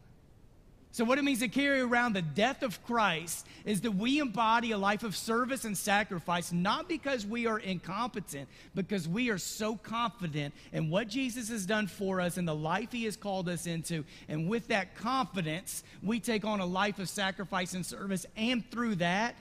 so, 0.90 1.04
what 1.04 1.18
it 1.18 1.22
means 1.22 1.40
to 1.40 1.48
carry 1.48 1.80
around 1.80 2.14
the 2.14 2.22
death 2.22 2.62
of 2.62 2.82
Christ 2.84 3.46
is 3.66 3.82
that 3.82 3.92
we 3.92 4.20
embody 4.20 4.72
a 4.72 4.78
life 4.78 5.02
of 5.02 5.14
service 5.14 5.64
and 5.64 5.76
sacrifice, 5.76 6.50
not 6.50 6.88
because 6.88 7.26
we 7.26 7.46
are 7.46 7.58
incompetent, 7.58 8.48
because 8.74 9.06
we 9.06 9.28
are 9.28 9.36
so 9.36 9.76
confident 9.76 10.54
in 10.72 10.88
what 10.88 11.08
Jesus 11.08 11.50
has 11.50 11.66
done 11.66 11.88
for 11.88 12.22
us 12.22 12.38
and 12.38 12.48
the 12.48 12.54
life 12.54 12.90
he 12.90 13.04
has 13.04 13.16
called 13.16 13.50
us 13.50 13.66
into. 13.66 14.02
And 14.28 14.48
with 14.48 14.68
that 14.68 14.96
confidence, 14.96 15.84
we 16.02 16.20
take 16.20 16.46
on 16.46 16.60
a 16.60 16.66
life 16.66 16.98
of 16.98 17.08
sacrifice 17.10 17.74
and 17.74 17.84
service. 17.84 18.24
And 18.34 18.68
through 18.70 18.96
that, 18.96 19.34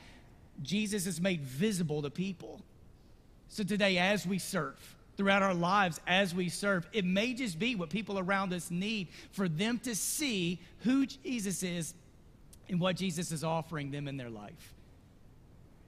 Jesus 0.62 1.08
is 1.08 1.22
made 1.22 1.42
visible 1.42 2.02
to 2.02 2.10
people. 2.10 2.60
So, 3.48 3.64
today, 3.64 3.98
as 3.98 4.28
we 4.28 4.38
serve, 4.38 4.97
throughout 5.18 5.42
our 5.42 5.54
lives 5.54 6.00
as 6.08 6.34
we 6.34 6.48
serve. 6.48 6.88
It 6.94 7.04
may 7.04 7.34
just 7.34 7.58
be 7.60 7.76
what 7.76 7.90
people 7.90 8.20
around 8.20 8.54
us 8.54 8.72
need 8.72 9.08
for 9.32 9.50
them 9.50 9.80
to 9.80 9.96
see 9.96 10.60
who 10.82 11.08
Jesus 11.08 11.64
is 11.64 11.94
and 12.70 12.80
what 12.80 12.96
Jesus 12.96 13.32
is 13.32 13.44
offering 13.44 13.92
them 13.92 14.08
in 14.08 14.16
their 14.16 14.30
life. 14.30 14.74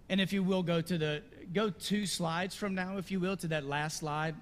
And 0.10 0.20
if 0.20 0.34
you 0.34 0.42
will 0.42 0.64
go 0.64 0.82
to 0.82 0.98
the 0.98 1.22
go 1.54 1.70
two 1.70 2.06
slides 2.06 2.56
from 2.56 2.76
now 2.76 2.98
if 2.98 3.12
you 3.12 3.20
will 3.20 3.38
to 3.38 3.48
that 3.50 3.66
last 3.66 3.98
slide. 3.98 4.36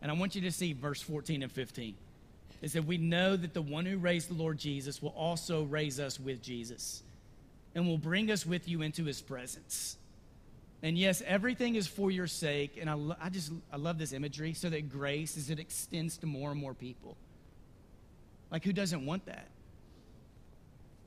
And 0.00 0.10
I 0.10 0.14
want 0.14 0.34
you 0.34 0.40
to 0.42 0.52
see 0.52 0.72
verse 0.72 1.02
14 1.02 1.42
and 1.42 1.52
15. 1.52 1.94
It 2.60 2.70
said, 2.70 2.86
we 2.86 2.98
know 2.98 3.36
that 3.36 3.54
the 3.54 3.62
one 3.62 3.86
who 3.86 3.98
raised 3.98 4.30
the 4.30 4.34
Lord 4.34 4.58
Jesus 4.58 5.02
will 5.02 5.14
also 5.16 5.64
raise 5.64 6.00
us 6.00 6.18
with 6.18 6.42
Jesus 6.42 7.02
and 7.74 7.86
will 7.86 7.98
bring 7.98 8.30
us 8.30 8.44
with 8.44 8.68
you 8.68 8.82
into 8.82 9.04
his 9.04 9.20
presence. 9.20 9.96
And 10.82 10.96
yes, 10.96 11.22
everything 11.26 11.74
is 11.74 11.86
for 11.86 12.10
your 12.10 12.26
sake. 12.26 12.78
And 12.80 12.88
I, 12.88 12.92
lo- 12.92 13.16
I 13.20 13.30
just, 13.30 13.52
I 13.72 13.76
love 13.76 13.98
this 13.98 14.12
imagery 14.12 14.52
so 14.52 14.70
that 14.70 14.90
grace, 14.90 15.36
as 15.36 15.50
it 15.50 15.58
extends 15.58 16.16
to 16.18 16.26
more 16.26 16.50
and 16.50 16.60
more 16.60 16.74
people. 16.74 17.16
Like, 18.50 18.64
who 18.64 18.72
doesn't 18.72 19.04
want 19.04 19.26
that? 19.26 19.48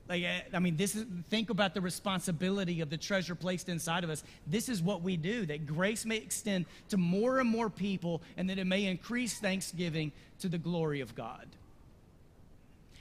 Like, 0.08 0.24
eh, 0.24 0.40
I 0.52 0.58
mean, 0.58 0.76
this 0.76 0.94
is, 0.94 1.06
think 1.30 1.48
about 1.48 1.72
the 1.74 1.80
responsibility 1.80 2.82
of 2.82 2.90
the 2.90 2.98
treasure 2.98 3.34
placed 3.34 3.68
inside 3.68 4.04
of 4.04 4.10
us. 4.10 4.22
This 4.46 4.68
is 4.68 4.82
what 4.82 5.02
we 5.02 5.16
do, 5.16 5.46
that 5.46 5.66
grace 5.66 6.04
may 6.04 6.18
extend 6.18 6.66
to 6.90 6.96
more 6.98 7.38
and 7.38 7.48
more 7.48 7.70
people 7.70 8.20
and 8.36 8.50
that 8.50 8.58
it 8.58 8.66
may 8.66 8.84
increase 8.84 9.38
thanksgiving 9.38 10.12
to 10.40 10.48
the 10.48 10.58
glory 10.58 11.00
of 11.00 11.14
God. 11.14 11.46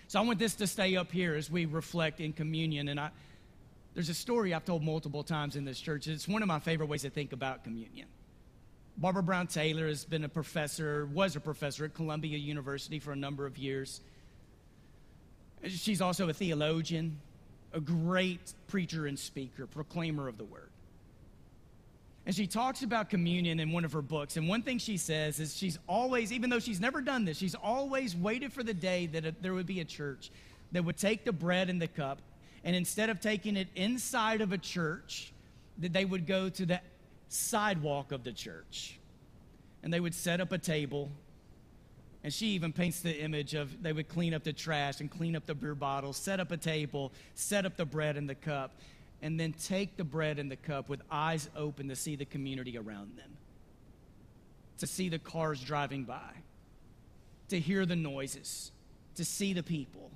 So 0.08 0.20
I 0.20 0.24
want 0.24 0.40
this 0.40 0.56
to 0.56 0.68
stay 0.68 0.96
up 0.96 1.12
here 1.12 1.36
as 1.36 1.50
we 1.50 1.66
reflect 1.66 2.20
in 2.20 2.34
communion. 2.34 2.88
And 2.88 3.00
I, 3.00 3.12
there's 3.94 4.10
a 4.10 4.14
story 4.14 4.54
I've 4.54 4.66
told 4.66 4.84
multiple 4.84 5.24
times 5.24 5.56
in 5.56 5.66
this 5.66 5.80
church. 5.80 6.08
It's 6.08 6.28
one 6.28 6.42
of 6.42 6.48
my 6.48 6.60
favorite 6.60 6.88
ways 6.88 7.02
to 7.02 7.10
think 7.10 7.34
about 7.34 7.64
communion. 7.64 8.08
Barbara 8.98 9.24
Brown 9.24 9.48
Taylor 9.48 9.88
has 9.88 10.06
been 10.06 10.24
a 10.24 10.30
professor, 10.30 11.08
was 11.08 11.36
a 11.36 11.40
professor 11.40 11.86
at 11.86 11.94
Columbia 11.94 12.38
University 12.38 13.00
for 13.00 13.12
a 13.12 13.16
number 13.16 13.46
of 13.46 13.58
years. 13.58 14.02
She's 15.68 16.02
also 16.02 16.30
a 16.30 16.34
theologian, 16.34 17.20
a 17.74 17.80
great 17.80 18.54
preacher 18.68 19.08
and 19.08 19.18
speaker, 19.18 19.66
proclaimer 19.68 20.28
of 20.28 20.38
the 20.38 20.44
word. 20.44 20.70
And 22.26 22.36
she 22.36 22.46
talks 22.46 22.84
about 22.84 23.10
communion 23.10 23.60
in 23.60 23.72
one 23.72 23.84
of 23.84 23.94
her 23.94 24.02
books. 24.02 24.38
And 24.38 24.48
one 24.48 24.62
thing 24.62 24.78
she 24.78 24.98
says 24.98 25.40
is 25.40 25.58
she's 25.58 25.80
always, 25.90 26.32
even 26.32 26.50
though 26.50 26.60
she's 26.60 26.80
never 26.80 27.02
done 27.02 27.26
this, 27.26 27.38
she's 27.38 27.56
always 27.56 28.16
waited 28.16 28.54
for 28.54 28.62
the 28.62 28.74
day 28.74 29.08
that 29.08 29.42
there 29.42 29.54
would 29.54 29.66
be 29.66 29.80
a 29.80 29.86
church 29.86 30.32
that 30.72 30.86
would 30.86 30.98
take 30.98 31.26
the 31.26 31.34
bread 31.34 31.70
and 31.70 31.82
the 31.82 31.88
cup 31.88 32.22
and 32.64 32.76
instead 32.76 33.10
of 33.10 33.20
taking 33.20 33.58
it 33.58 33.68
inside 33.76 34.42
of 34.42 34.52
a 34.52 34.58
church, 34.58 35.34
that 35.80 35.94
they 35.94 36.06
would 36.06 36.28
go 36.28 36.50
to 36.50 36.66
the 36.66 36.80
sidewalk 37.28 38.12
of 38.12 38.24
the 38.24 38.32
church. 38.32 39.00
And 39.84 39.92
they 39.92 40.00
would 40.00 40.14
set 40.14 40.40
up 40.40 40.52
a 40.52 40.58
table. 40.58 41.10
And 42.24 42.32
she 42.32 42.48
even 42.48 42.72
paints 42.72 43.00
the 43.02 43.20
image 43.20 43.56
of 43.56 43.82
they 43.82 43.94
would 43.94 44.08
clean 44.08 44.36
up 44.36 44.44
the 44.44 44.54
trash 44.54 45.00
and 45.00 45.10
clean 45.10 45.36
up 45.36 45.48
the 45.48 45.56
beer 45.56 45.74
bottles, 45.74 46.18
set 46.18 46.40
up 46.40 46.52
a 46.52 46.58
table, 46.58 47.12
set 47.34 47.66
up 47.66 47.78
the 47.78 47.86
bread 47.86 48.16
and 48.16 48.30
the 48.30 48.36
cup, 48.36 48.74
and 49.24 49.40
then 49.40 49.54
take 49.54 49.98
the 49.98 50.04
bread 50.04 50.38
and 50.38 50.52
the 50.52 50.56
cup 50.56 50.88
with 50.88 51.02
eyes 51.10 51.50
open 51.56 51.88
to 51.90 51.96
see 51.96 52.16
the 52.16 52.26
community 52.26 52.78
around 52.78 53.18
them, 53.18 53.38
to 54.78 54.86
see 54.86 55.10
the 55.10 55.18
cars 55.18 55.62
driving 55.62 56.04
by, 56.04 56.32
to 57.50 57.60
hear 57.60 57.88
the 57.88 57.96
noises, 57.96 58.72
to 59.16 59.26
see 59.26 59.54
the 59.54 59.64
people 59.64 60.12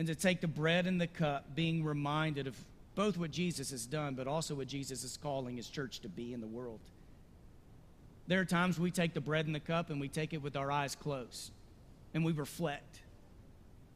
and 0.00 0.06
to 0.06 0.14
take 0.14 0.40
the 0.40 0.48
bread 0.48 0.86
and 0.86 0.98
the 0.98 1.06
cup, 1.06 1.54
being 1.54 1.84
reminded 1.84 2.46
of 2.46 2.56
both 2.94 3.18
what 3.18 3.30
Jesus 3.30 3.70
has 3.70 3.84
done, 3.84 4.14
but 4.14 4.26
also 4.26 4.54
what 4.54 4.66
Jesus 4.66 5.04
is 5.04 5.18
calling 5.18 5.58
his 5.58 5.68
church 5.68 6.00
to 6.00 6.08
be 6.08 6.32
in 6.32 6.40
the 6.40 6.46
world. 6.46 6.80
There 8.26 8.40
are 8.40 8.46
times 8.46 8.80
we 8.80 8.90
take 8.90 9.12
the 9.12 9.20
bread 9.20 9.44
and 9.44 9.54
the 9.54 9.60
cup 9.60 9.90
and 9.90 10.00
we 10.00 10.08
take 10.08 10.32
it 10.32 10.40
with 10.40 10.56
our 10.56 10.72
eyes 10.72 10.94
closed 10.94 11.52
and 12.14 12.24
we 12.24 12.32
reflect. 12.32 13.00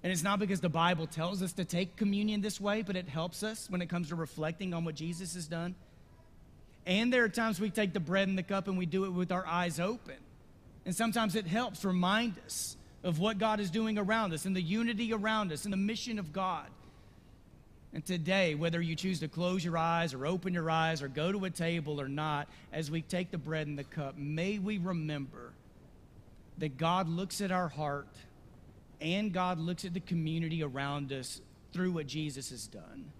And 0.03 0.12
it's 0.12 0.23
not 0.23 0.40
because 0.40 0.61
the 0.61 0.69
Bible 0.69 1.07
tells 1.07 1.40
us 1.40 1.55
to 1.55 1.64
take 1.64 1.97
communion 1.97 2.43
this 2.43 2.61
way, 2.61 2.83
but 2.83 2.97
it 2.97 3.09
helps 3.09 3.43
us 3.43 3.71
when 3.71 3.81
it 3.81 3.88
comes 3.88 4.11
to 4.11 4.14
reflecting 4.14 4.75
on 4.75 4.85
what 4.85 4.97
Jesus 4.97 5.33
has 5.33 5.47
done. 5.47 5.75
And 6.85 7.11
there 7.11 7.25
are 7.25 7.31
times 7.31 7.59
we 7.59 7.71
take 7.71 7.95
the 7.95 7.99
bread 7.99 8.29
and 8.29 8.37
the 8.37 8.43
cup 8.43 8.69
and 8.69 8.77
we 8.77 8.85
do 8.85 9.07
it 9.07 9.11
with 9.14 9.33
our 9.33 9.47
eyes 9.47 9.81
open. 9.81 10.17
And 10.85 10.95
sometimes 10.95 11.35
it 11.35 11.47
helps 11.47 11.83
remind 11.83 12.35
us 12.45 12.77
of 13.05 13.21
what 13.21 13.38
God 13.38 13.61
is 13.61 13.71
doing 13.71 13.99
around 13.99 14.33
us 14.33 14.47
and 14.47 14.57
the 14.57 14.62
unity 14.62 15.12
around 15.12 15.53
us 15.53 15.64
and 15.64 15.73
the 15.73 15.79
mission 15.79 16.19
of 16.19 16.33
God. 16.33 16.67
And 17.93 18.05
today, 18.05 18.57
whether 18.57 18.81
you 18.81 18.97
choose 18.97 19.21
to 19.21 19.29
close 19.29 19.64
your 19.64 19.79
eyes 19.79 20.14
or 20.14 20.27
open 20.27 20.53
your 20.53 20.69
eyes 20.69 21.01
or 21.01 21.07
go 21.07 21.31
to 21.31 21.45
a 21.45 21.51
table 21.51 22.01
or 22.01 22.09
not, 22.09 22.49
as 22.73 22.90
we 22.90 23.03
take 23.03 23.31
the 23.31 23.38
bread 23.38 23.69
and 23.69 23.79
the 23.79 23.85
cup, 23.85 24.17
may 24.17 24.59
we 24.59 24.79
remember 24.79 25.53
that 26.59 26.77
God 26.77 27.09
looks 27.09 27.40
at 27.40 27.53
our 27.53 27.69
heart 27.69 28.09
and 29.01 29.33
God 29.33 29.61
looks 29.61 29.85
at 29.85 29.95
the 29.95 30.01
community 30.01 30.62
around 30.62 31.12
us 31.12 31.40
through 31.73 31.93
what 31.93 32.07
Jesus 32.07 32.51
has 32.51 32.67
done. 32.67 33.12